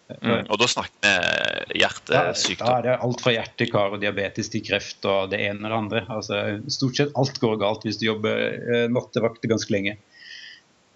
[0.08, 0.94] Mm, og da snakker
[1.68, 2.68] vi hjertesykdom?
[2.68, 5.78] Ja, det er alt fra hjertekar og diabetes til kreft og det ene og det
[5.78, 6.04] andre.
[6.14, 6.40] Altså,
[6.72, 9.98] stort sett alt går galt hvis du jobber eh, nattevakter ganske lenge.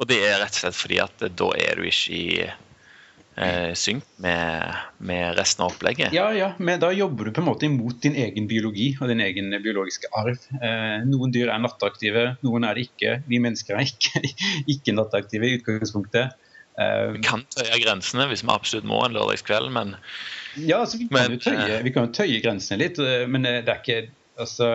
[0.01, 4.07] Og det er rett og slett fordi at da er du ikke i eh, synk
[4.25, 6.15] med, med, resten av opplegget?
[6.17, 9.21] Ja, ja, men da jobber du på en måte imot din egen biologi og din
[9.25, 10.41] egen biologiske arv.
[10.57, 13.19] Eh, noen dyr er nattaktive, noen er det ikke.
[13.29, 14.25] Vi mennesker er ikke,
[14.77, 16.33] ikke nattaktive i utgangspunktet.
[16.73, 19.95] Uh, vi kan tøye grensene hvis vi absolutt må en lørdagskveld, men
[20.57, 23.61] Ja, altså, vi, kan men, tøye, vi, kan jo tøye, grensene litt, eh, men eh,
[23.65, 23.99] det er ikke
[24.41, 24.71] altså,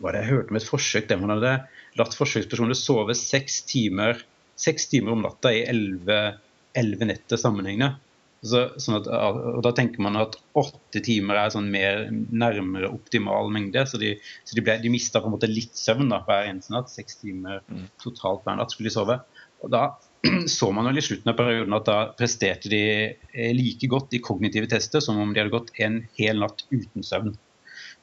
[0.00, 1.54] Hva det jeg hørte om et forsøk der man hadde
[2.00, 4.22] latt forsøkspersoner sove seks timer,
[4.60, 7.98] seks timer om natta i elleve netter sammenhengende.
[8.40, 13.50] Så, sånn at, og Da tenker man at åtte timer er sånn mer nærmere optimal
[13.52, 13.82] mengde.
[13.90, 14.14] Så de,
[14.48, 16.92] så de, ble, de mista på en måte litt søvn da, hver eneste natt.
[16.92, 17.90] Seks timer mm.
[18.00, 19.18] totalt hver natt skulle de sove.
[19.60, 19.82] Og Da
[20.46, 24.22] så man vel i slutten av perioden at da presterte de eh, like godt i
[24.24, 27.36] kognitive tester som om de hadde gått en hel natt uten søvn.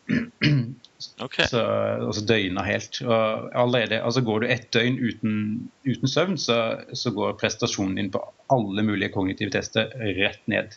[1.21, 1.45] Okay.
[1.45, 2.99] Så, altså døgna helt.
[3.05, 5.33] Og allerede, altså Går du ett døgn uten,
[5.85, 6.55] uten søvn, så,
[6.93, 8.21] så, går prestasjonen din på
[8.53, 10.73] alle mulige kognitive tester rett ned.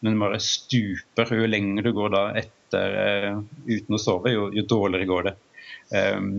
[0.00, 1.34] Men den bare stuper.
[1.34, 5.34] Jo lenger du går da etter uh, uten å sove, jo, jo dårligere går det.
[5.90, 6.30] Um,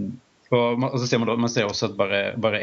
[0.55, 2.61] på, så ser man, man ser også at bare, bare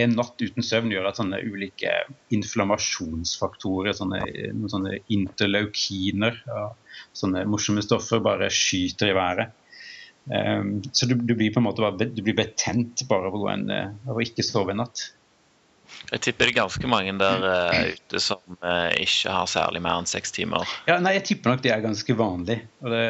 [0.00, 1.92] en natt uten søvn gjør at sånne ulike
[2.34, 4.22] inflammasjonsfaktorer, sånne,
[4.72, 6.64] sånne interleukiner, ja,
[7.16, 9.60] sånne morsomme stoffer, bare skyter i været.
[10.24, 13.44] Um, så du, du, blir på en måte bare, du blir betent bare av å,
[13.52, 13.68] en,
[14.08, 15.10] av å ikke sove en natt.
[16.10, 20.00] Jeg tipper det er ganske mange der uh, ute som uh, ikke har særlig mer
[20.00, 20.68] enn seks timer.
[20.88, 22.62] Ja, nei, Jeg tipper nok det er ganske vanlig.
[22.82, 23.04] Og det,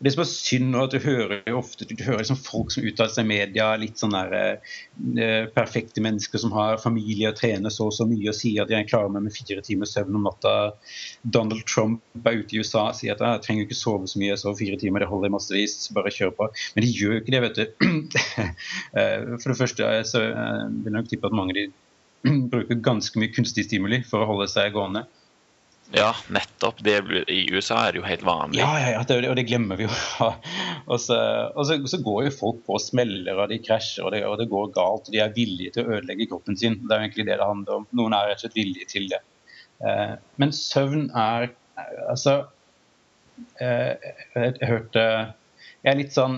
[0.00, 3.12] Det som er synd nå, at du hører ofte du hører liksom folk som uttaler
[3.12, 7.90] seg i media, litt sånn der eh, perfekte mennesker som har familie og trener så
[7.90, 10.54] og så mye og sier at de er klare med, fire timer søvn om natta.
[11.36, 14.38] Donald Trump er ute i USA og sier at jeg trenger ikke sove så mye,
[14.40, 16.48] sove fire timer det holder massevis, bare kjør på.
[16.76, 17.66] Men de gjør jo ikke det, vet du.
[19.00, 21.66] Eh, for det første så eh, vil jeg nok tippe at mange de
[22.52, 25.04] bruker ganske mye kunstig stimuli for å holde seg gående.
[25.92, 26.78] Ja, nettopp.
[26.86, 28.60] Det, I USA er det jo helt vanlig.
[28.62, 29.94] Ja, ja, ja det, og det glemmer vi jo.
[30.90, 31.18] og, så,
[31.50, 34.46] og så, så, går jo folk på smeller, og de krasjer, og det, og det,
[34.52, 35.08] går galt.
[35.08, 36.78] og De er villige til å ødelegge kroppen sin.
[36.84, 37.88] Det er jo egentlig det det handler om.
[37.98, 39.22] Noen er rett og slett villige til det.
[39.80, 41.50] Eh, men søvn er
[42.10, 42.34] Altså
[43.56, 45.04] eh, jeg, jeg, hørte
[45.80, 46.34] Jeg er litt sånn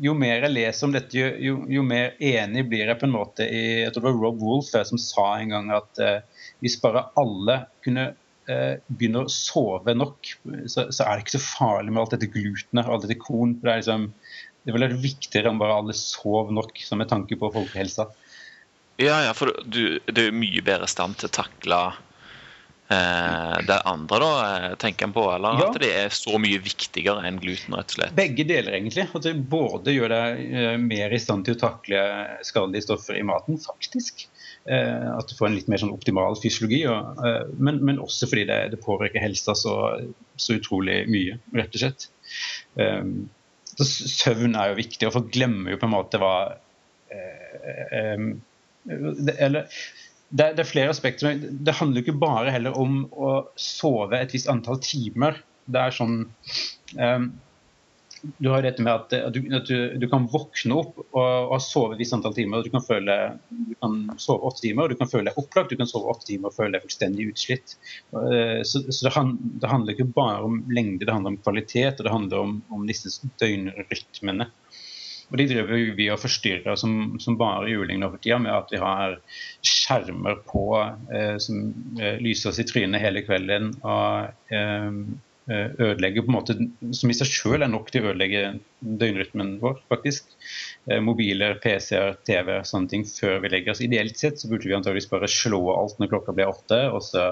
[0.00, 3.44] Jo mer jeg leser om dette, jo, jo, mer enig blir jeg på en måte
[3.44, 7.10] i Jeg tror det var Rob Wolf som sa en gang at eh, hvis bare
[7.20, 8.08] alle kunne
[8.90, 10.32] begynner å sove nok,
[10.66, 13.56] så, så, er det ikke så farlig med alt dette glutenet alt dette korn.
[13.62, 14.08] Det er liksom,
[14.64, 18.10] det vil være viktigere om bare alle sov nok, som med tanke på folkehelsa.
[19.00, 21.78] Ja, ja, for du, du er mye bedre i stand til å takle
[22.92, 25.24] eh, det andre, da, eh, tenker en på?
[25.32, 25.70] Eller ja.
[25.70, 28.16] at det er så mye viktigere enn gluten, rett og slett?
[28.18, 29.06] Begge deler, egentlig.
[29.08, 32.04] At det både gjør deg eh, mer i stand til å takle
[32.46, 34.26] skadelige stoffer i maten, faktisk.
[34.70, 36.84] Eh, at du får en litt mer sånn optimal fysiologi.
[36.90, 39.74] Og, eh, men, men, også fordi det, det påvirker helsa så,
[40.36, 42.06] så, utrolig mye, rett og slett.
[42.78, 43.14] Um,
[43.70, 46.34] så søvn er jo viktig, og folk glemmer jo på en måte hva
[47.10, 48.28] um,
[48.84, 49.66] det, eller,
[50.30, 51.40] det, det, er flere aspekter.
[51.40, 55.40] Det handler jo ikke bare heller om å sove et visst antall timer.
[55.70, 56.18] Det er sånn
[56.94, 57.30] um,
[58.22, 61.94] du har dette med at, du, at du, du, kan våkne opp og, og sove
[61.94, 62.64] et visst antall timer.
[62.64, 63.16] Du kan, føle,
[63.48, 65.72] du kan sove åtte timer og du kan føle deg opplagt.
[65.72, 67.76] Du kan sove åtte timer og føle deg fullstendig utslitt.
[68.12, 69.14] Eh, så, så det,
[69.62, 72.84] det, handler ikke bare om lengde, det handler om kvalitet og det handler om, om
[72.90, 74.50] disse døgnrytmene.
[75.30, 78.72] Og De driver vi og forstyrrer som, som bare juling nå for tida, med at
[78.74, 79.20] vi har
[79.62, 81.70] skjermer på eh, som
[82.02, 83.76] eh, lyser oss i trynet hele kvelden.
[83.80, 84.90] og Eh,
[85.50, 86.56] ødelegger på en måte,
[86.96, 90.28] Som i seg selv er nok til å ødelegge døgnrytmen vår, faktisk.
[90.88, 93.82] Eh, mobiler, PC-er, TV, sånne ting før vi legger oss.
[93.84, 97.26] Ideelt sett så burde vi antageligvis bare slå alt når klokka blir åtte, og så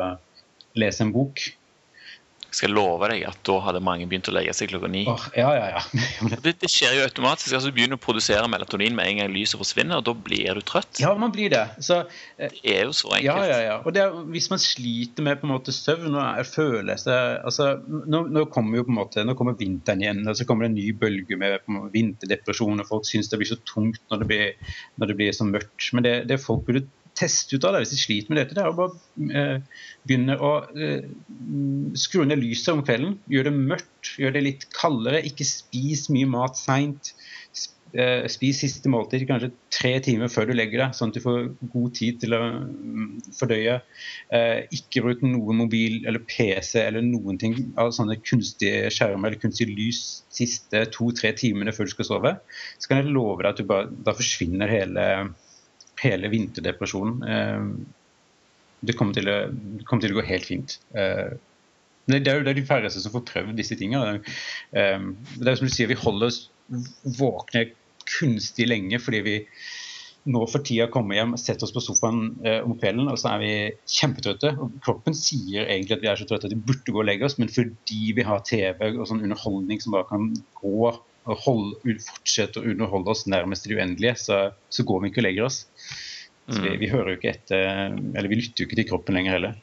[0.78, 1.44] lese en bok.
[2.48, 5.02] Jeg skal love deg at da hadde mange begynt å legge seg klokka ni.
[5.10, 5.82] Oh, ja, ja, ja.
[6.44, 7.52] det, det, skjer jo automatisk.
[7.52, 10.64] altså Du begynner å produsere melatonin med en gang lyset forsvinner, og da blir du
[10.64, 11.02] trøtt.
[11.02, 11.66] Ja, man blir det.
[11.84, 12.00] Så,
[12.40, 13.28] eh, det er jo så enkelt.
[13.28, 13.76] Ja, ja, ja.
[13.84, 18.24] Og er, hvis man sliter med på en måte søvn og føler seg altså, nå,
[18.32, 20.78] nå, kommer jo på en måte, nå kommer vinteren igjen, og så kommer det en
[20.80, 21.60] ny bølge med
[21.92, 25.48] vinterdepresjon, og folk syns det blir så tungt når det blir, når det blir så
[25.48, 25.92] mørkt.
[25.92, 26.88] Men det, det folk burde
[27.18, 28.56] teste ut av det hvis de sliter med dette.
[28.56, 31.08] Det er å bare eh, begynne å eh,
[31.98, 33.18] skru ned lyset om kvelden.
[33.32, 35.24] Gjør det mørkt, gjør det litt kaldere.
[35.26, 37.12] Ikke spis mye mat seint.
[37.96, 41.38] Eh, spis siste måltid kanskje tre timer før du legger deg, sånn at du får
[41.72, 43.08] god tid til å mm,
[43.38, 43.78] fordøye.
[44.76, 49.70] Ikke bruk noe mobil eller PC eller noen ting av sånne kunstige skjermer eller kunstig
[49.72, 50.02] lys
[50.34, 52.38] siste to-tre timene før du skal sove.
[52.76, 55.08] Så kan jeg love deg at bare, da forsvinner hele
[56.02, 57.22] hele vinterdepresjonen.
[57.22, 57.66] Eh,
[58.88, 59.38] det kommer til, å,
[59.88, 60.78] til å gå helt fint.
[60.94, 61.34] Eh,
[62.08, 64.22] det er jo det er de færreste som får prøvd disse tingene.
[64.72, 66.46] Eh, det er som du sier, Vi holder oss
[67.18, 67.70] våkne
[68.08, 69.36] kunstig lenge fordi vi
[70.28, 72.18] nå for tida kommer hjem, setter oss på sofaen
[72.66, 73.52] om kvelden og så er vi
[73.88, 74.50] kjempetrøtte.
[74.60, 77.24] og Kroppen sier egentlig at vi er så trøtte at vi burde gå og legge
[77.24, 80.26] oss, men fordi vi har TV og sånn underholdning som bare kan
[80.60, 80.90] gå
[81.28, 84.40] og holde, fortsette å underholde oss nærmest til det uendelige, så,
[84.72, 85.62] så, går vi ikke og legger oss.
[86.48, 86.78] Så vi, mm.
[86.80, 89.58] vi, hører jo ikke etter Eller vi lytter jo ikke til kroppen lenger heller.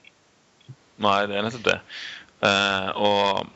[1.01, 1.79] Nei, det er nettopp det.
[2.45, 3.49] Uh, og,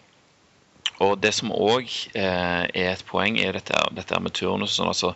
[0.98, 1.86] og, det som òg
[2.18, 4.74] eh, er et poeng, er dette, dette med turnus.
[4.76, 5.14] Sånn, altså,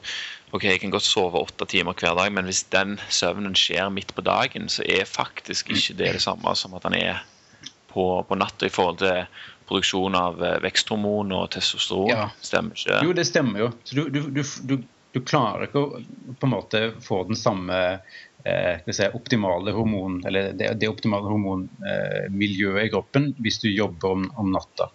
[0.54, 4.14] ok, Jeg kan godt sove åtte timer hver dag, men hvis den søvnen skjer midt
[4.16, 7.24] på dagen, så er faktisk ikke det det samme som at den er
[7.94, 9.26] på, på natta i forhold til
[9.68, 12.12] produksjon av eh, veksthormon og testosteron.
[12.12, 12.28] Ja.
[12.42, 13.72] Stemmer ikke Jo, det stemmer jo.
[13.92, 14.78] Du, du, du,
[15.14, 16.02] du, klarer ikke å
[16.40, 17.80] på en måte få den samme
[18.44, 24.18] eh, si, optimale hormon, eller det, det optimale hormonmiljøet eh, i kroppen hvis du jobber
[24.18, 24.90] om, om natta.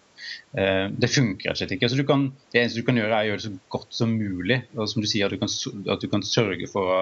[0.52, 1.88] Eh, det funker rett og slett ikke.
[1.88, 4.62] Altså, kan, det eneste du kan gjøre, er å gjøre det så godt som mulig.
[4.76, 5.52] Og som du sier, at du kan,
[5.94, 7.00] at du kan sørge for å,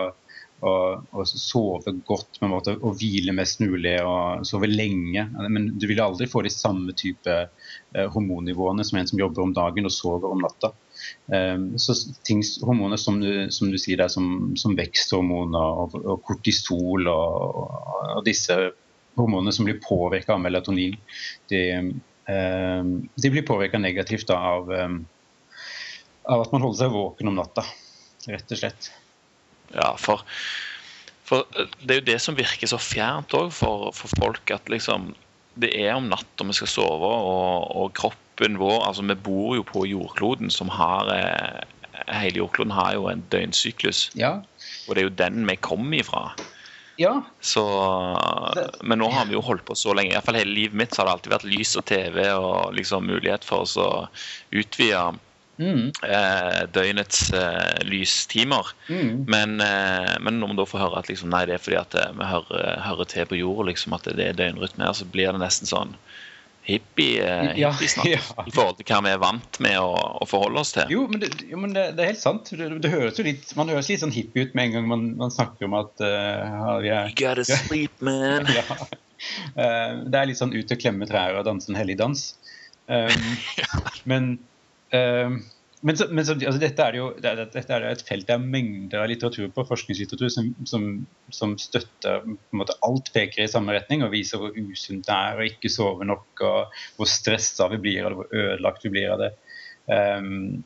[0.65, 0.73] å,
[1.13, 5.27] og sove godt på en måte, og hvile mest mulig og sove lenge.
[5.49, 9.55] Men du vil aldri få de samme type eh, hormonnivåene som en som jobber om
[9.57, 10.73] dagen og sover om natta.
[11.33, 11.95] Ehm, så
[12.25, 17.71] ting, hormoner som du, som du sier der, som, som veksthormoner og, og kortisol og,
[18.17, 18.57] og, disse
[19.17, 20.97] hormonene som blir påvirka av melatonin,
[21.53, 21.63] de,
[22.33, 25.01] ehm, de blir påvirka negativt da, av, ehm,
[26.25, 27.67] av, at man holder seg våken om natta,
[28.29, 28.91] rett og slett.
[29.75, 30.25] Ja, for,
[31.27, 31.47] for
[31.83, 35.13] det er jo det som virker så fjernt òg for, for, folk, at liksom
[35.57, 39.65] det er om natta vi skal sove, og, og kroppen vår altså Vi bor jo
[39.65, 41.63] på jordkloden, som har eh,
[42.13, 44.11] Hele jordkloden har jo en døgnsyklus.
[44.21, 44.43] Ja.
[44.85, 46.27] Og det er jo den vi kommer ifra.
[47.01, 47.23] Ja.
[47.41, 47.63] Så,
[48.85, 50.13] men nå har vi jo holdt på så lenge.
[50.13, 52.77] I hvert fall hele livet mitt så har det alltid vært lys og TV og
[52.77, 53.89] liksom mulighet for oss å
[54.53, 55.03] utvide
[55.59, 55.83] mm.
[56.07, 58.73] eh, døgnets eh, lystimer.
[58.89, 59.25] Mm.
[59.31, 61.99] Men, eh, men, når man da får høre at liksom, nei, det er fordi at
[62.19, 65.45] vi hører, hører til på jorda, liksom, at det er døgnrytme her, så blir det
[65.45, 65.97] nesten sånn
[66.67, 68.19] hippie, eh, ja, ja.
[68.47, 70.91] i forhold til hva vi er vant med å, å forholde oss til.
[70.91, 72.51] Jo, men det, jo, men det, det er helt sant.
[72.51, 75.07] Det, det, høres jo litt, man høres litt sånn hippie ut med en gang man,
[75.21, 78.51] man snakker om at uh, vi er You gotta sleep, man.
[78.59, 78.67] ja.
[78.67, 82.27] uh, det er litt sånn ut og klemme trær og danse en hellig dans.
[82.91, 83.31] Um,
[84.11, 84.35] men
[84.93, 89.03] men, så, men så, altså, dette, er jo, dette er et felt det er mengder
[89.03, 90.87] av litteratur på, forskningslitteratur, som, som,
[91.31, 95.19] som støtter på en måte, Alt peker i samme retning og viser hvor usunt det
[95.19, 99.13] er å ikke sove nok, og hvor stressa vi blir, eller hvor ødelagt vi blir
[99.13, 99.31] av det.
[99.87, 100.65] Um,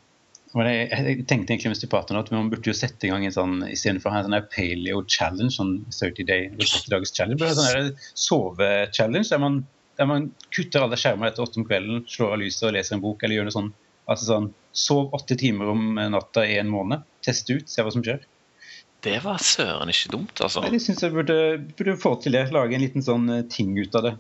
[0.51, 3.61] jeg, jeg, tenkte egentlig med nå at man burde jo sette i gang en sånn
[3.69, 9.43] istedenfor en sånn paleo challenge, sånn 30 day, 30 dags challenge, en sånn sove-challenge der
[9.43, 9.61] man,
[10.01, 13.05] der man kutter alle skjermer etter åtte om kvelden, slår av lyset og leser en
[13.05, 13.73] bok eller gjør noe sånn
[14.11, 17.03] Altså sånn, Sov åtte timer om natta i en måned.
[17.27, 18.23] Teste ut, se hva som skjer.
[19.05, 20.61] Det var søren ikke dumt, altså.
[20.65, 21.37] Nei, jeg syns jeg burde,
[21.79, 22.51] burde, få til det.
[22.53, 24.13] Lage en liten sånn eh, ting ut av det.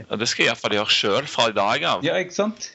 [0.00, 2.02] Ja, Det skal jeg iallfall gjøre sjøl fra i dag av.
[2.06, 2.72] Ja, ikke sant?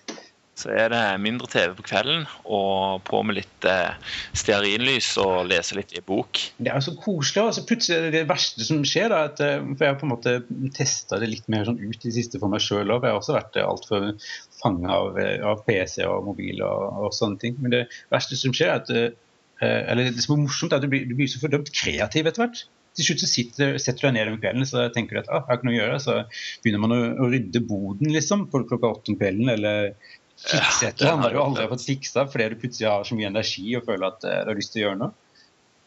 [0.57, 5.77] Så er det mindre TV på kvelden og på med litt eh, stearinlys og lese
[5.77, 6.41] litt i bok.
[6.57, 7.43] Det er så koselig.
[7.43, 10.33] altså plutselig Det verste som skjer, da, at, eh, for jeg har på en måte
[10.77, 13.05] testa det litt mer sånn ut i det siste for meg sjøl òg.
[13.05, 14.09] Jeg har også vært altfor
[14.57, 17.61] fanga av, eh, av, PC og mobil og, og, sånne ting.
[17.61, 17.83] Men det
[18.13, 19.23] verste som skjer, er at
[19.57, 22.43] eller det som er morsomt, er at du blir, du blir så fordømt kreativ etter
[22.43, 22.59] hvert
[22.97, 25.43] til slutt så sitter, setter du deg ned om kvelden så tenker du at ah,
[25.43, 25.97] jeg har ikke noe å gjøre.
[26.01, 26.15] Så
[26.63, 29.91] begynner man å, å rydde boden liksom, på klokka åtte om kvelden, eller
[30.37, 33.87] fikse Han har jo aldri fått fiksa fordi du plutselig har så mye energi og
[33.87, 35.15] føler at uh, du har lyst til å gjøre noe.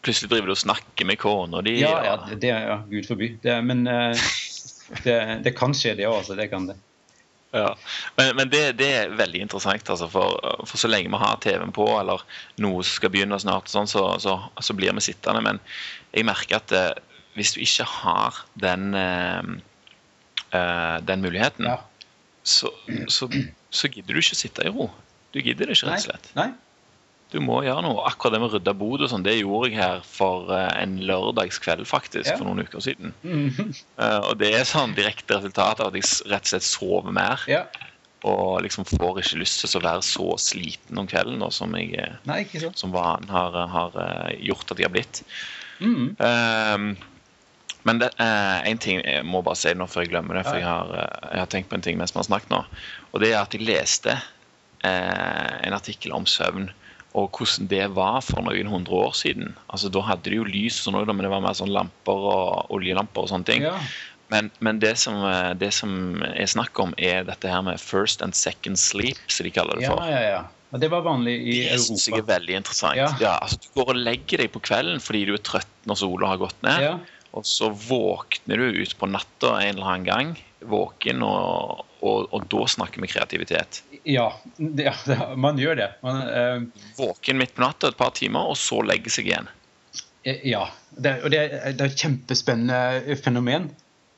[0.01, 1.77] Plutselig driver du og snakker med kona di.
[1.83, 3.35] Ja, ja, det, ja, gud forby.
[3.43, 4.31] Det, men uh,
[5.07, 6.31] det, det, kan skje, det òg.
[6.39, 6.79] Det kan det.
[7.51, 7.75] Ja,
[8.15, 9.89] Men, men det, det, er veldig interessant.
[9.91, 12.23] Altså, for, for, så lenge vi har TV-en på, eller
[12.63, 15.43] noe som skal begynne snart, sånn, så, så, så, blir vi sittende.
[15.43, 15.59] Men
[16.15, 16.93] jeg merker at eh,
[17.35, 18.95] hvis du ikke har den,
[21.11, 21.77] den muligheten, ja.
[22.47, 22.71] så,
[23.11, 23.29] så
[23.71, 24.91] så gidder du ikke å sitte i ro.
[25.35, 26.33] Du gidder det ikke, rett og slett.
[26.39, 26.51] Nei.
[27.31, 28.03] Du må gjøre noe.
[28.09, 30.97] Akkurat det med å rydde bod og sånn, det gjorde jeg her for uh, en
[31.07, 32.35] lørdagskveld, faktisk, ja.
[32.39, 33.15] for noen uker siden.
[33.23, 33.71] Mm -hmm.
[34.03, 37.45] uh, og det er sånn direkte resultat av at jeg rett og slett sover mer.
[37.47, 37.65] Ja.
[38.27, 41.95] Og liksom får ikke lyst til å være så sliten om kvelden nå, som jeg
[41.97, 42.45] eh, Nei,
[42.75, 43.97] som vanen har, har,
[44.37, 45.23] gjort at jeg har blitt.
[45.81, 46.17] Mm.
[46.21, 46.99] Uh,
[47.89, 50.59] men det eh, en ting jeg må bare si nå før jeg glemmer det, for
[50.59, 52.61] jeg har, eh, jeg har tenkt på en ting mens vi har snakket nå.
[53.13, 56.71] Og det er at jeg leste eh, en artikkel om søvn
[57.19, 59.57] og hvordan det var for noen hundre år siden.
[59.73, 62.71] Altså Da hadde de jo lys, og sånn, men det var mer sånn lamper og
[62.77, 63.67] oljelamper og sånne ting.
[63.67, 63.75] Ja.
[64.31, 68.23] Men, men det, som, eh, det som er snakk om, er dette her med first
[68.23, 70.05] and second sleep, som de kaller det for.
[70.07, 70.43] Ja, ja, ja.
[70.71, 71.75] Og det var vanlig i Europa.
[71.75, 72.99] Det syns jeg er veldig interessant.
[73.01, 73.09] Ja.
[73.19, 73.33] ja.
[73.43, 76.39] altså Du går og legger deg på kvelden fordi du er trøtt når sola har
[76.45, 76.85] gått ned.
[76.85, 76.93] Ja.
[77.37, 80.33] Og så våkner du ut på natta en eller annen gang,
[80.67, 83.83] våken, og, og, og da snakker vi kreativitet.
[84.03, 84.91] Ja, det,
[85.39, 85.89] man gjør det.
[86.03, 89.51] Man, uh, våken midt på natta et par timer, og så legge seg igjen.
[90.27, 91.45] Eh, ja, det, og det,
[91.79, 93.71] det er et kjempespennende fenomen.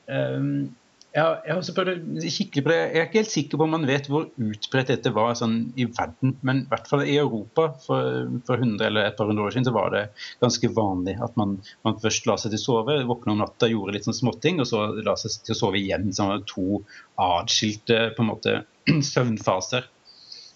[0.09, 0.73] Um,
[1.13, 1.91] ja, jeg har også prøvd
[2.25, 2.77] å kikke på det.
[2.79, 5.85] Jeg er ikke helt sikker på om man vet hvor utbredt dette var sånn i
[5.85, 9.53] verden, men i hvert fall i Europa for, for 100 eller et par hundre år
[9.53, 10.03] siden så var det
[10.41, 13.93] ganske vanlig at man, man først la seg til å sove, våkna om natta, gjorde
[13.93, 16.09] litt sånn småting, og så la seg til å sove igjen.
[16.17, 16.81] Sånn to
[17.21, 18.09] atskilte
[19.13, 19.85] søvnfaser.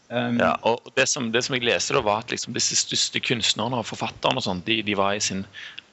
[0.08, 3.20] Um, ja, og det som, det som, jeg leste, da var at liksom disse største
[3.20, 5.44] kunstnerne og forfatterne og sånt, de, de, var i sin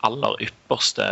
[0.07, 1.05] aller ypperste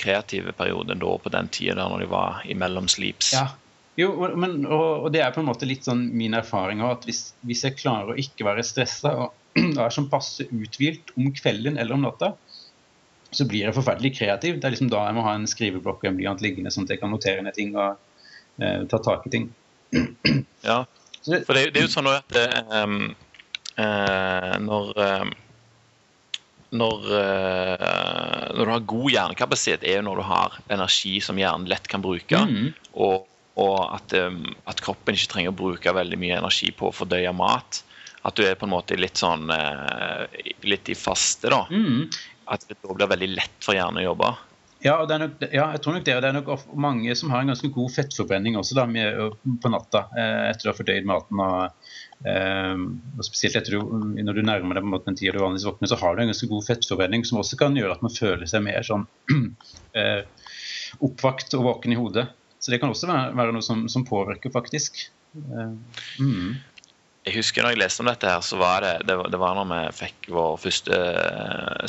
[0.00, 3.34] kreative periode da på den tida når de var imellom sleeps.
[3.36, 3.50] Ja,
[3.98, 7.06] Jo, men, og, og, det er på en måte litt sånn min erfaring òg, at
[7.08, 11.80] hvis, hvis, jeg klarer å ikke være stressa og er sånn passe uthvilt om kvelden
[11.80, 12.36] eller om natta,
[13.34, 14.60] så blir jeg forferdelig kreativ.
[14.60, 16.94] Det er liksom da jeg må ha en skriveblokk og en blyant liggende, sånn at
[16.94, 17.98] jeg kan notere ned ting og
[18.62, 19.50] eh, ta tak i ting.
[20.68, 20.82] Ja,
[21.46, 22.38] for det, det er jo sånn at
[22.82, 22.98] um,
[23.78, 25.36] uh, når um,
[26.68, 31.68] når, uh, når, du har god hjernekapasitet, er jo når du har energi som hjernen
[31.70, 32.42] lett kan bruke.
[32.44, 32.72] Mm.
[33.00, 33.28] Og,
[33.60, 37.32] og at, um, at, kroppen ikke trenger å bruke veldig mye energi på å fordøye
[37.36, 37.82] mat.
[38.28, 40.26] At du er på en måte litt sånn uh,
[40.68, 41.64] litt i faste, da.
[41.72, 42.10] Mm.
[42.52, 44.32] At det da blir veldig lett for hjernen å jobbe.
[44.84, 46.14] Ja, nok, ja, jeg tror nok det.
[46.14, 49.72] Og Det er nok mange som har en ganske god fettforbrenning også da, med, på
[49.72, 51.42] natta eh, etter å ha fordøyd maten.
[51.42, 51.90] Og,
[52.30, 52.84] eh,
[53.16, 55.66] og spesielt etter du, når du nærmer deg på en måte den tida du vanligvis
[55.66, 58.46] våkner, så har du en ganske god fettforbrenning som også kan gjøre at man føler
[58.50, 59.08] seg mer sånn
[59.98, 60.22] eh,
[61.04, 62.28] oppvakt og våken i hodet.
[62.62, 65.02] Så det kan også være, være noe som, som, påvirker, faktisk.
[65.34, 65.74] Eh,
[66.22, 66.54] mm.
[67.26, 69.68] Jeg husker når jeg leste om dette, her, så var det, det, det var når
[69.74, 71.02] vi fikk vår første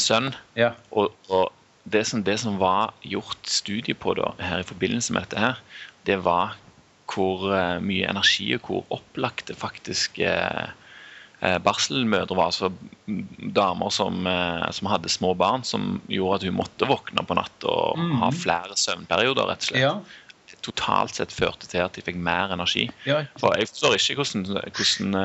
[0.02, 0.34] sønn.
[0.58, 0.74] Ja.
[0.90, 1.54] Og, og
[1.84, 5.62] det som, det som, var gjort studie på da, her i forbindelse med dette, her,
[6.08, 6.58] det var
[7.10, 10.70] hvor uh, mye energi og hvor opplagte faktisk eh,
[11.64, 12.52] barselmødre var.
[12.52, 12.70] Altså
[13.56, 17.66] damer som, eh, som, hadde små barn, som gjorde at hun måtte våkne på natt
[17.66, 18.12] og mm.
[18.22, 19.82] ha flere søvnperioder, rett og slett.
[19.82, 20.60] Ja.
[20.66, 22.90] Totalt sett førte til at de fikk mer energi.
[23.10, 23.24] Ja.
[23.42, 25.18] For jeg forstår ikke hvordan, hvordan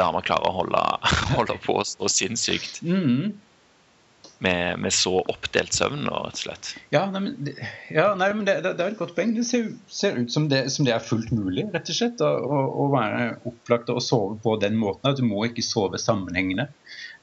[0.00, 0.82] damer klarer å holde,
[1.36, 2.82] holde på så sinnssykt.
[2.82, 3.36] Mm
[4.42, 6.72] med, med, så oppdelt søvn, rett og slett.
[6.94, 7.54] Ja, nei, men, det,
[7.94, 9.34] ja, nei, men det, det, er et godt poeng.
[9.36, 12.30] Det ser, ser ut som det, som det, er fullt mulig rett og slett, å,
[12.82, 15.12] å, være opplagt og sove på den måten.
[15.12, 16.68] At du må ikke sove sammenhengende.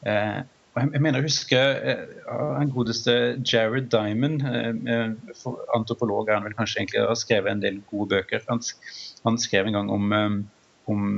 [0.07, 0.39] Eh,
[0.79, 7.03] jeg, mener jeg husker eh, godeste Jared Diamond, eh, eh antropolog, han vel kanskje egentlig
[7.03, 8.45] har skrevet en del gode bøker.
[8.47, 8.63] Han,
[9.27, 10.13] han skrev en gang om,
[10.89, 11.09] om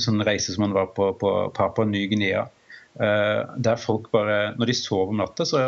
[0.00, 2.46] sånn reise som han var på på Papua Ny-Guinea.
[2.94, 5.60] Eh, der folk bare Når de sover om natta, så,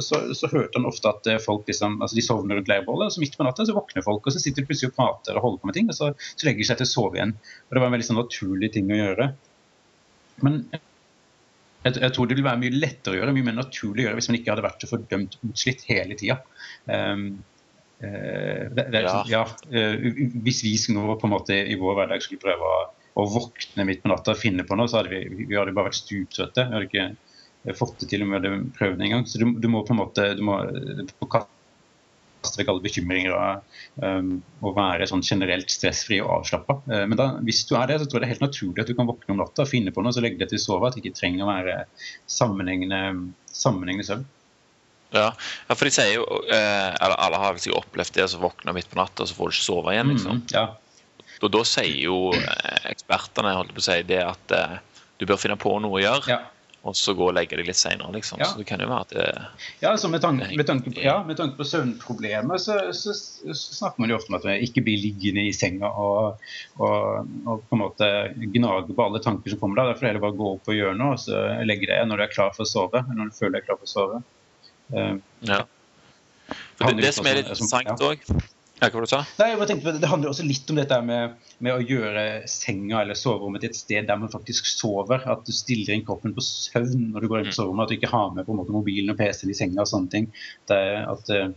[0.00, 3.22] så, så hørte han ofte at folk liksom, altså de sovner rundt leirbålet, og så
[3.22, 5.62] midt på natta så våkner folk, og så sitter de plutselig og prater og holder
[5.62, 7.34] på med ting, og så, så legger de seg til å sove igjen.
[7.68, 9.28] Og Det var en veldig sånn naturlig ting å gjøre.
[10.46, 14.08] Men jeg, jeg, tror det ville være mye lettere å gjøre, mye mer naturlig å
[14.08, 16.36] gjøre hvis man ikke hadde vært så fordømt utslitt hele tida.
[16.84, 17.26] Um,
[18.02, 19.20] uh, det, det, ja.
[19.32, 20.08] ja uh,
[20.44, 22.80] hvis vi nå på en måte i vår hverdag skulle prøve å
[23.18, 25.90] å våkne midt på natta og finne på noe, så hadde vi, vi hadde bare
[25.90, 26.66] vært stuptrøtte.
[26.68, 29.26] Vi hadde ikke fått det til om vi hadde prøvd det engang.
[29.28, 30.60] Så du, du, må på en måte du må,
[31.20, 34.32] må kaste vekk alle bekymringer og, um,
[34.64, 36.80] og være sånn generelt stressfri og avslappa.
[36.86, 38.92] Uh, men da, hvis du er det, så tror jeg det er helt naturlig at
[38.92, 40.88] du kan våkne om natta og finne på noe, så legge deg til å sove.
[40.88, 41.80] At det ikke trenger å være
[42.40, 43.02] sammenhengende,
[43.52, 44.28] sammenhengende søvn.
[45.10, 46.22] Ja, ja, for de sier jo
[46.54, 49.50] eh, alle har vel sikkert opplevd det, så våkner midt på natta, og så får
[49.50, 50.38] du ikke sove igjen, liksom.
[50.38, 50.66] Mm, ja.
[51.40, 54.80] Og da sier jo eh, ekspertene holdt på å si, det at eh,
[55.20, 56.32] du bør finne på noe å gjøre.
[56.32, 56.40] Ja.
[56.88, 58.38] Og så gå og legge deg litt seinere, liksom.
[58.40, 58.46] Ja.
[58.48, 59.24] Så det kan jo være at det,
[59.82, 63.52] Ja, altså med tanke, med tanke, på, ja, med tanke på søvnproblemer, så, så, så,
[63.76, 66.46] snakker man jo ofte om at man ikke blir liggende i senga og,
[66.78, 68.08] og, og, på en måte
[68.54, 69.90] gnage på alle tanker som kommer da.
[69.90, 72.24] Derfor er det bare gå opp og gjøre noe, og så legge deg når du
[72.24, 73.04] er klar for å sove.
[73.10, 74.22] Når du føler deg klar for å sove.
[74.96, 75.20] Uh,
[75.50, 75.60] ja.
[76.80, 78.40] For det, det som er litt interessant òg ja,
[78.80, 79.20] sa?
[79.38, 83.18] Nei, jeg tenkte, Det handler også litt om dette med, med, å gjøre senga eller
[83.18, 85.24] soverommet til et sted der man faktisk sover.
[85.28, 87.58] At du stiller inn kroppen på søvn når du går inn på mm.
[87.58, 87.84] soverommet.
[87.84, 90.14] At du ikke har med på en måte mobilen og PC-en i senga og sånne
[90.14, 90.30] ting.
[90.70, 91.52] Det, at, eh,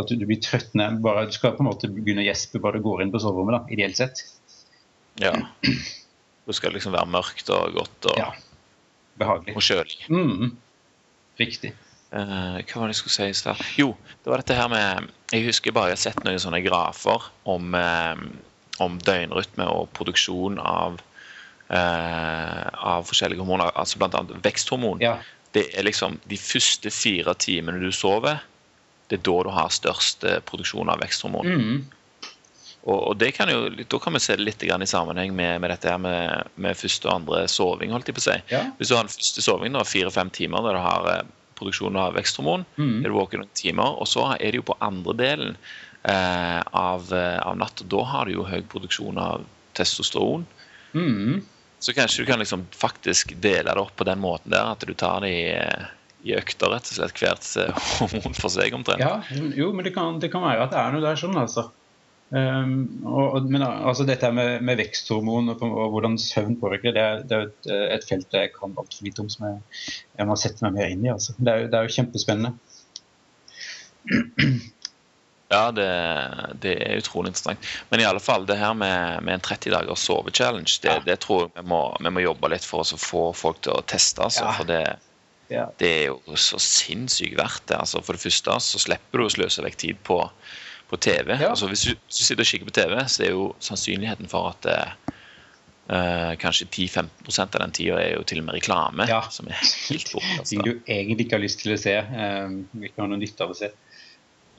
[0.00, 0.72] at, du blir trøtt
[1.04, 3.60] Bare, du skal på en måte begynne å gjespe bare du går inn på soverommet,
[3.60, 4.24] da, ideelt sett.
[5.22, 5.36] Ja.
[6.44, 8.32] Det skal liksom være mørkt og godt og, ja.
[9.20, 9.54] Behagelig.
[9.54, 10.00] og kjølig.
[10.10, 10.54] Mm.
[11.38, 11.74] Riktig.
[12.14, 13.62] Uh, hva var det jeg skulle si i stad?
[13.74, 13.88] Jo,
[14.22, 17.74] det var dette her med Jeg husker bare jeg har sett noen sånne grafer om,
[17.74, 18.14] uh,
[18.84, 21.00] om døgnrytme og produksjon av,
[21.72, 24.22] uh, av forskjellige hormoner, altså bl.a.
[24.46, 25.02] veksthormon.
[25.02, 25.16] Ja.
[25.58, 28.38] Det er liksom de første fire timene du sover,
[29.10, 31.50] det er da du har størst produksjon av veksthormon.
[31.50, 31.84] Mm.
[32.84, 35.72] Og, og, det kan jo, Da kan vi se det litt i sammenheng med, med
[35.72, 37.90] dette her med, med, første og andre soving.
[37.90, 38.42] holdt jeg på å si.
[38.52, 38.66] Ja.
[38.78, 41.24] Hvis du har den første sovingen, fire-fem timer, der du har
[41.58, 42.66] produksjon av veksthormon.
[42.76, 43.00] Mm.
[43.00, 43.98] Er du våken noen timer.
[44.00, 45.56] Og så er det jo på andre delen
[46.02, 47.86] eh, av, eh, av natta.
[47.90, 49.44] Da har du jo høy produksjon av
[49.78, 50.46] testosteron.
[50.94, 51.42] Mm.
[51.84, 54.94] Så kanskje du kan liksom faktisk dele det opp på den måten der, at du
[54.94, 55.88] tar det i, eh,
[56.24, 57.18] i økter, rett og slett.
[57.20, 59.02] Hvert eh, hormon for seg, omtrent.
[59.04, 59.18] Ja,
[59.52, 61.68] jo, men det kan, det kan være at det er noe der sånn, altså.
[62.34, 67.20] Um, og, men altså, dette med, med veksthormon og, og, hvordan søvn påvirker, det er,
[67.28, 67.68] det er et,
[67.98, 69.60] et, felt jeg kan altfor lite om, som jeg,
[70.16, 71.12] jeg, må sette meg mer inn i.
[71.12, 71.36] Altså.
[71.38, 72.54] Det, er, det er jo kjempespennende.
[75.54, 75.86] Ja, det,
[76.60, 77.66] det, er utrolig interessant.
[77.90, 81.02] Men i alle fall, det her med, med en 30 dagers sove-challenge, det, ja.
[81.04, 83.84] det, tror jeg vi må, vi må, jobbe litt for å få folk til å
[83.86, 84.24] teste.
[84.24, 84.54] Altså, ja.
[84.58, 84.82] For det,
[85.52, 85.68] ja.
[85.78, 87.78] det, er jo så sinnssykt verdt det.
[87.78, 90.18] Altså, for det første så slipper du å sløse vekk tid på,
[90.90, 91.36] på TV.
[91.38, 94.52] Altså, hvis, du, hvis, du, sitter og kikker på TV, så er jo sannsynligheten for
[94.52, 99.08] at eh, kanskje 10-15% av den tida er jo til og med reklame.
[99.10, 99.22] Ja.
[99.30, 99.58] som er
[99.88, 100.28] helt bort.
[100.38, 100.50] Altså.
[100.52, 101.96] Ting du egentlig ikke har lyst til å se.
[101.98, 103.72] Uh, ikke har noe nytte av å se.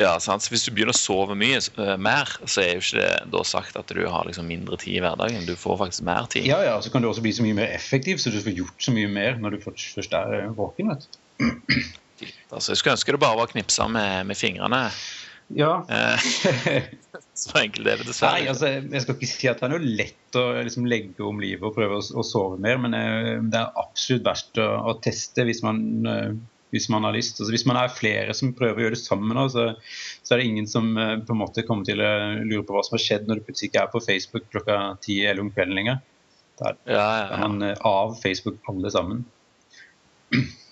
[0.01, 0.43] Ja, sant?
[0.43, 3.43] Så Hvis du begynner å sove mye uh, mer, så er jo ikke det da
[3.47, 5.45] sagt at du har liksom mindre tid i hverdagen.
[5.47, 6.49] Du får faktisk mer tid.
[6.49, 8.89] Ja, ja, så kan du også bli så mye mer effektiv, så du får gjort
[8.89, 10.91] så mye mer når du først er eh, våken.
[10.91, 11.79] vet du.
[12.51, 14.85] Altså, jeg skulle ønske det bare var knipsa med, med fingrene.
[15.53, 15.85] Ja.
[15.89, 16.31] Eh,
[17.43, 18.39] så enkelt er det dessverre.
[18.39, 21.39] Nei, altså, jeg skal ikke si at det er noe lett å liksom, legge om
[21.43, 22.97] livet og prøve å, å sove mer, men
[23.51, 25.83] det er absolutt verst å, å teste hvis man
[26.75, 27.39] hvis man har lyst.
[27.39, 29.67] Altså, hvis man er flere som prøver å gjøre det sammen, så,
[30.25, 32.83] så er det ingen som uh, på en måte kommer til å lure på hva
[32.85, 35.77] som har skjedd når du plutselig ikke er på Facebook klokka ti eller om kvelden
[35.79, 36.03] lenger.
[36.59, 37.39] Da er, ja, ja, ja.
[37.45, 39.25] man uh, av Facebook alle sammen.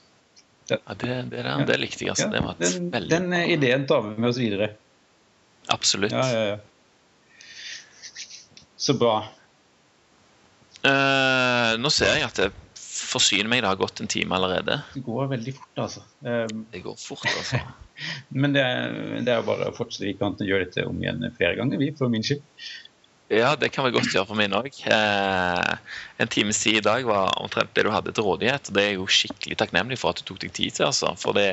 [0.74, 2.16] Det, ja, det, det, det, det likte jeg.
[2.16, 2.30] Altså.
[2.34, 4.74] det var den, den ideen tar vi med oss videre.
[5.72, 6.12] Absolutt.
[6.12, 6.58] Ja, ja, ja.
[8.76, 9.16] Så bra.
[10.84, 12.50] Uh, nå ser jeg at det
[12.84, 13.62] forsyner meg.
[13.64, 14.82] Det har gått en time allerede.
[14.96, 16.04] Det går veldig fort, altså.
[16.26, 17.62] Um, det går fort, altså.
[18.42, 18.66] Men det,
[19.24, 20.10] det er jo bare å fortsette.
[20.10, 22.44] Vi kan gjøre dette om igjen flere ganger, vi, for min skyld.
[23.32, 24.68] Ja, det kan vi godt gjøre for min òg.
[24.84, 28.68] Eh, en times tid i dag var omtrent det du hadde til rådighet.
[28.70, 30.90] og Det er jo skikkelig takknemlig for at du tok deg tid til.
[30.90, 31.14] Altså.
[31.20, 31.48] For det,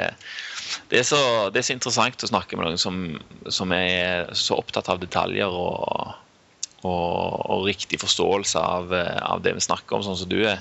[0.90, 1.20] det, er så,
[1.54, 2.98] det, er så, interessant å snakke med noen som,
[3.48, 6.10] som er så opptatt av detaljer og,
[6.82, 8.92] og, og riktig forståelse av,
[9.22, 10.60] av, det vi snakker om, sånn som du er.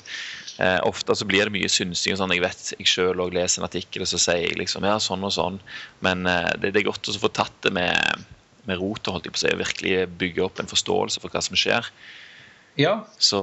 [0.59, 2.17] Eh, ofte så blir det mye synsing.
[2.19, 5.25] Sånn, jeg vet jeg sjøl leser en artikkel, og så sier jeg liksom ja, sånn
[5.25, 5.61] og sånn.
[6.05, 8.27] Men eh, det, det, er godt å få tatt det med,
[8.69, 11.41] med rotet, holdt jeg på å si, og virkelig bygge opp en forståelse for hva
[11.45, 11.89] som skjer.
[12.79, 12.93] Ja.
[13.17, 13.41] Så,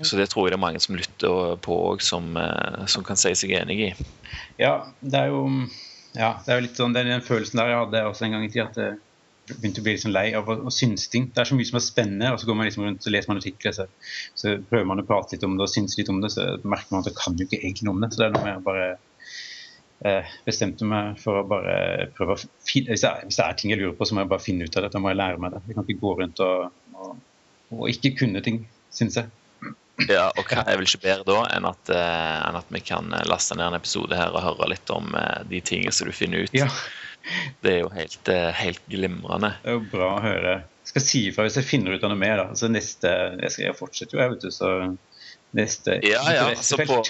[0.00, 3.20] så det tror jeg det er mange som lytter på òg, som, eh, som, kan
[3.20, 3.92] si seg enig i.
[4.60, 5.44] Ja, det er jo
[6.16, 8.50] ja, det er litt sånn den, den følelsen der jeg hadde også en gang i
[8.50, 8.66] tida.
[8.66, 8.80] at
[9.50, 11.28] jeg begynte å bli litt sånn lei av å, synes ting.
[11.34, 13.30] Det er så mye som er spennende, og så går man liksom rundt og leser
[13.30, 13.86] man artikler, så,
[14.38, 16.94] så, prøver man å prate litt om det og synes litt om det, så merker
[16.94, 18.10] man at jeg kan jo ikke egentlig noe om det.
[18.12, 18.88] Så det er noe med å bare
[20.46, 23.98] bestemte meg for å bare prøve å finne hvis, hvis, det er ting jeg lurer
[23.98, 24.92] på, så må jeg bare finne ut av det.
[24.94, 25.60] Da må jeg lære meg det.
[25.68, 27.18] Jeg kan ikke gå rundt og, og,
[27.76, 28.62] og ikke kunne ting,
[28.96, 29.28] syns jeg.
[30.08, 33.12] Ja, og hva er vel ikke bedre da enn at, uh, enn at vi kan
[33.28, 36.46] laste ned en episode her og høre litt om uh, de tingene som du finner
[36.46, 36.56] ut.
[36.56, 36.70] Ja.
[37.60, 39.52] Det er jo helt, eh, helt, glimrende.
[39.60, 40.54] Det er jo bra å høre.
[40.80, 42.38] Jeg skal si ifra hvis jeg finner ut av noe mer.
[42.40, 42.46] da.
[42.54, 43.10] Altså neste,
[43.42, 44.70] Jeg skal fortsette jo, jeg, vet du, så
[45.56, 47.00] neste ja, ja, altså på,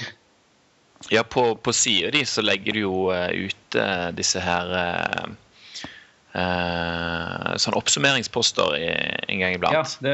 [1.08, 5.30] ja, på, på sida di så legger du jo uh, ut uh, disse her uh,
[7.58, 9.74] sånn oppsummeringsposter en gang iblant.
[9.74, 10.12] Ja, det,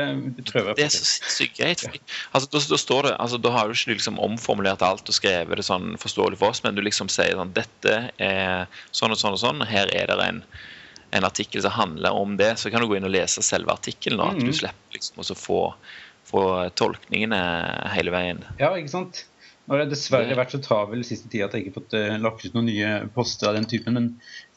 [0.48, 1.82] prøver jeg Det er så sykt greit.
[1.84, 1.90] Ja.
[2.30, 5.60] Altså, da, da, står det, altså, da har du ikke liksom omformulert alt og skrevet
[5.60, 8.64] det sånn forståelig for oss, men du liksom sier sånn Dette er
[8.96, 9.60] sånn og sånn og sånn.
[9.68, 10.40] Her er det en,
[11.20, 12.54] en artikkel som handler om det.
[12.62, 14.24] Så kan du gå inn og lese selve artikkelen.
[14.24, 14.48] At mm.
[14.48, 15.62] du slipper liksom å få,
[16.32, 16.44] få
[16.80, 17.44] tolkningene
[17.92, 18.46] hele veien.
[18.62, 19.26] Ja, ikke sant.
[19.66, 22.18] Nå har jeg dessverre vært så travel siste tida at jeg ikke har fått uh,
[22.22, 23.96] lagt ut noen nye poster av den typen.
[23.96, 24.04] Men,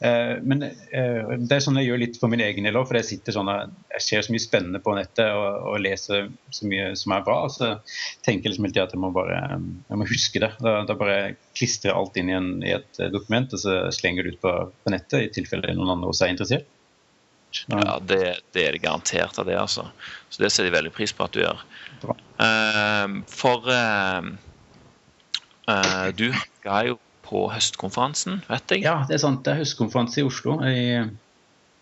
[0.06, 2.98] uh, men uh, det er sånn jeg gjør litt for min egen del òg, for
[3.00, 6.92] jeg sitter sånn jeg ser så mye spennende på nettet og, og leser så mye
[6.98, 7.38] som er bra.
[7.50, 7.72] Så
[8.22, 10.52] tenker jeg liksom hele tida at jeg må bare jeg må huske det.
[10.62, 11.16] Da, da bare
[11.58, 14.52] klistrer jeg alt inn i, en, i, et dokument og så slenger det ut på,
[14.70, 16.68] på nettet i tilfelle noen andre også er interessert.
[17.66, 18.20] Ja, det,
[18.54, 19.88] det, er det garantert av det, altså.
[20.30, 21.64] Så det setter de veldig pris på at du gjør.
[23.26, 23.66] for
[26.18, 26.98] du skal jo
[27.30, 28.84] på høstkonferansen, vet jeg?
[28.86, 29.44] Ja, det er sant.
[29.46, 30.56] Det er høstkonferanse i Oslo.
[30.66, 30.80] I,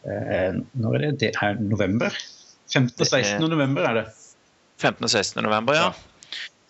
[0.04, 1.12] uh, når er det?
[1.22, 2.14] Det er november.
[2.68, 2.92] 15.
[3.00, 3.48] og 16.
[3.48, 4.06] november er det.
[4.78, 5.04] 15.
[5.04, 5.42] og 16.
[5.46, 5.90] november, ja.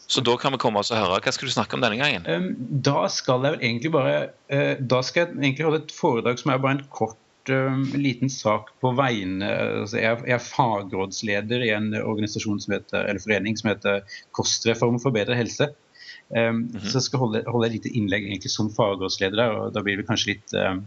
[0.09, 1.19] Så da kan vi komme oss og høre.
[1.21, 2.53] Hva skal du snakke om denne gangen?
[2.85, 6.55] Da skal jeg vel egentlig bare uh, Da skal jeg egentlig holde et foredrag som
[6.55, 12.61] er bare en kort liten sak på vegne altså jeg, er, fagrådsleder i en organisasjon
[12.61, 14.03] som heter, eller forening som heter
[14.37, 15.71] Kostreform for bedre helse.
[16.29, 16.89] Um, mm -hmm.
[16.89, 20.07] Så skal holde, holde et lite innlegg egentlig som fagrådsleder der, og da blir det
[20.07, 20.87] kanskje litt um,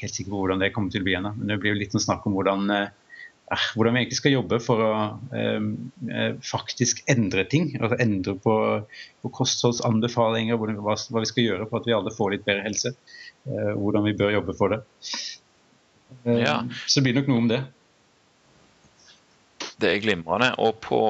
[0.00, 1.34] helt sikker på hvordan det kommer til å bli ennå.
[1.36, 4.82] Men det blir litt en snakk om hvordan, uh, hvordan vi egentlig skal jobbe for
[4.82, 4.92] å
[5.30, 7.76] uh, faktisk endre ting.
[7.80, 8.56] altså Endre på,
[9.22, 12.66] på kostholdsanbefalinger, hvordan, hva, hva, vi skal gjøre for at vi alle får litt bedre
[12.66, 12.94] helse.
[13.46, 14.82] Uh, hvordan vi bør jobbe for det.
[16.26, 16.64] Ja.
[16.86, 17.62] Så det blir nok noe om det.
[19.80, 20.50] Det er glimrende.
[20.60, 21.00] Og på,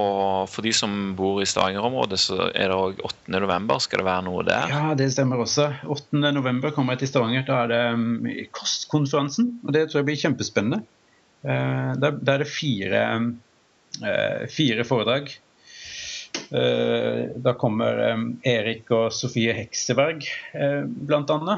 [0.51, 3.35] for de som bor i Stavanger-området, så er det òg 8.
[3.35, 3.83] november.
[3.83, 4.71] Skal det være noe der?
[4.71, 5.71] Ja, det stemmer også.
[5.91, 6.23] 8.
[6.37, 7.45] november kommer jeg til Stavanger.
[7.49, 8.09] Da er det um,
[8.57, 9.53] Kostkonferansen.
[9.67, 10.83] Og det tror jeg blir kjempespennende.
[11.43, 13.05] Uh, der, der, er det fire,
[14.03, 15.33] uh, fire foredrag.
[16.51, 20.25] Uh, da kommer um, Erik og Sofie Hekseberg,
[20.55, 21.57] uh, bl.a.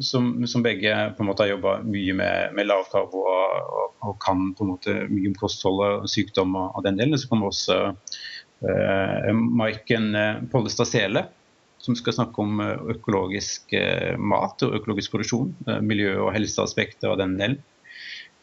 [0.00, 4.14] Som, som, begge på en måte har jobba mye med, med lavkarbo og, og, og,
[4.22, 7.18] kan på en måte mye om kosthold og sykdom og, og den delen.
[7.20, 10.12] Så kommer også uh, Maiken
[10.52, 11.26] Pollestad Sele,
[11.80, 12.60] som skal snakke om
[12.92, 13.72] økologisk
[14.20, 15.54] mat og økologisk produksjon.
[15.80, 17.60] miljø- og helseaspekter og den delen.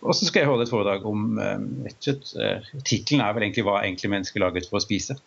[0.06, 3.66] Og så skal jeg holde et foredrag om rett og slett, Tittelen er vel egentlig
[3.66, 5.18] 'Hva er egentlig mennesker laget for å spise'?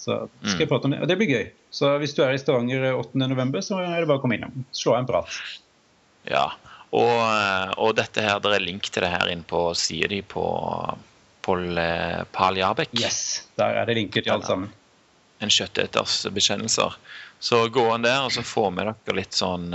[0.00, 1.46] Så skal jeg prate om det, og det blir gøy.
[1.76, 4.64] Så hvis du er i Stavanger 8.11, så er det bare å komme innom.
[4.72, 5.40] Slå av en prat.
[6.28, 6.46] Ja,
[6.90, 7.16] og,
[7.76, 10.44] og, dette her, det er link til det her inne på sida di på
[11.44, 11.82] Pål
[12.32, 12.96] Pal Jarbekk.
[13.00, 14.72] Yes, der er det linker til alt sammen.
[15.40, 16.96] En kjøtteters bekjennelser.
[17.40, 19.70] Så gå inn der og så få med dere litt sånn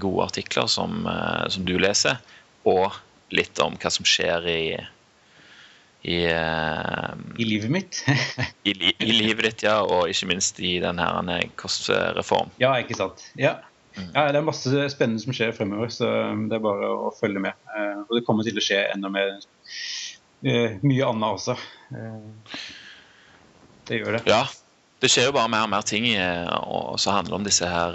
[0.00, 1.06] gode artikler som,
[1.52, 2.20] som du leser.
[2.68, 2.96] Og
[3.36, 4.62] litt om hva som skjer i
[6.02, 8.04] i, uh, I livet mitt.
[8.62, 12.52] i, i, livet ditt, ja, og ikke minst i den her kostreform.
[12.62, 13.26] Ja, ikke sant.
[13.36, 13.58] Ja.
[13.98, 14.08] Mm.
[14.14, 14.24] ja.
[14.32, 16.08] Det er masse spennende som skjer fremover, så
[16.48, 17.58] det er bare å følge med.
[17.68, 21.58] Uh, og det kommer til å skje enda mer uh, mye annet også.
[23.90, 24.24] det gjør det.
[24.30, 24.46] Ja.
[25.00, 27.94] Det skjer jo bare mer og mer ting og så handler om disse her,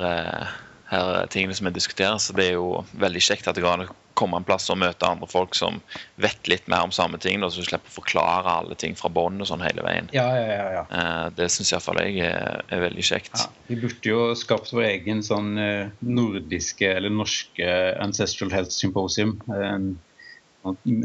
[0.96, 2.18] her tingene som vi diskuterer.
[2.22, 4.80] Så det er jo veldig kjekt at det går an å komme en plass og
[4.82, 5.82] møte andre folk som
[6.22, 9.42] vet litt mer om samme ting, og så slipper å forklare alle ting fra bånn
[9.44, 10.10] og sånn hele veien.
[10.16, 10.86] Ja, ja, ja, ja.
[10.88, 13.36] Eh, det syns iallfall jeg er, er veldig kjekt.
[13.36, 19.38] Ja, vi burde jo skapt vår egen sånn eh, nordiske eller norske Ancestral Health Symposium.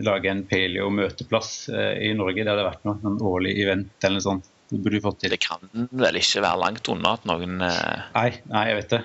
[0.07, 2.45] Lage en paleo-møteplass eh, i Norge.
[2.45, 4.49] Det hadde vært noe, en årlig event eller noe sånt.
[4.71, 5.35] Det burde vi fått til.
[5.35, 9.01] Det kan vel ikke være langt unna at noen Nei, nei jeg vet det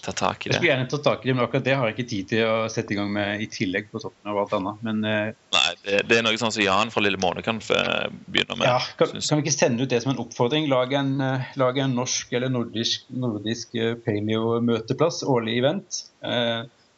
[0.00, 0.54] ta tak i det.
[0.54, 2.46] Jeg skulle gjerne ta tak i det, men akkurat det har jeg ikke tid til
[2.48, 4.84] å sette i gang med i tillegg på toppen av alt annet.
[4.86, 8.56] Men, uh, Nei, det, det, er noe sånn som Jan fra Lille Måne kan begynne
[8.56, 8.68] med.
[8.68, 10.70] Ja, kan, kan, vi ikke sende ut det som en oppfordring?
[10.72, 16.04] Lage en, uh, lage en norsk eller nordisk, nordisk uh, paleo-møteplass, årlig event.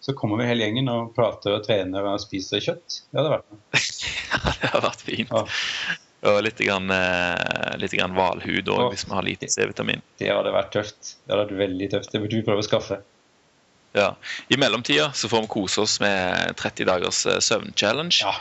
[0.05, 2.99] så kommer vi hele gjengen og prater og trener og spiser kjøtt.
[3.09, 3.85] Det hadde vært noe.
[4.31, 5.33] ja, det hadde vært fint.
[5.33, 6.03] Ja.
[6.25, 10.01] Og litt, grann, eh, litt grann valhud òg, hvis vi har lite C-vitamin.
[10.21, 11.17] Det hadde vært tøft.
[11.25, 12.13] Det hadde vært veldig tøft.
[12.15, 13.01] Det burde vi prøve å skaffe.
[13.95, 14.15] Ja.
[14.49, 18.25] I mellomtida så får vi kose oss med 30 dagers eh, søvn-challenge.
[18.25, 18.35] Ja,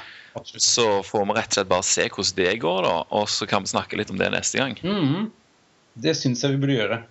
[0.55, 3.65] så får vi rett og slett bare se hvordan det går, da, og så kan
[3.65, 4.79] vi snakke litt om det neste gang.
[4.81, 5.31] Mm -hmm.
[5.93, 7.03] Det syns jeg vi burde gjøre.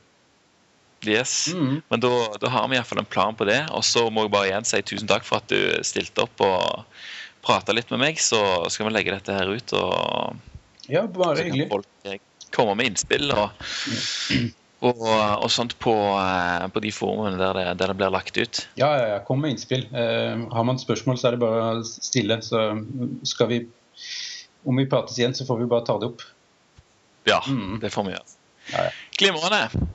[1.07, 1.83] Yes, mm.
[1.89, 3.66] Men da, da har vi iallfall en plan på det.
[3.70, 6.85] Og så må jeg bare igjen si tusen takk for at du stilte opp og
[7.43, 8.20] prata litt med meg.
[8.23, 8.39] Så
[8.70, 9.73] skal vi legge dette her ut.
[9.73, 10.37] og
[10.93, 11.68] ja, bare så hyggelig.
[11.72, 12.20] Folk
[12.53, 13.62] kommer med innspill og,
[14.84, 18.66] og, og sånt på, eh, på, de forumene der det, der det, blir lagt ut.
[18.80, 19.86] Ja, ja, ja, kom med innspill.
[19.88, 22.38] Eh, har man spørsmål, så er det bare å stille.
[22.45, 22.66] Så
[23.28, 23.62] skal vi
[24.62, 26.22] Om vi prates igjen, så får vi bare ta det opp.
[27.26, 27.80] Ja, mm.
[27.82, 28.36] det får vi gjøre.
[28.70, 28.93] Ja, ja.
[29.18, 29.88] Glimrende.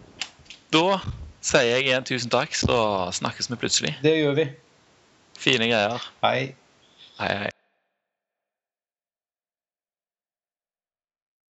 [0.75, 0.99] Da
[1.39, 2.77] sier jeg igjen tusen takk, så
[3.15, 3.95] snakkes vi plutselig.
[4.03, 4.49] Det gjør vi.
[5.39, 6.09] Fine greier.
[6.25, 6.39] Hei.
[7.21, 7.56] Hei, hei.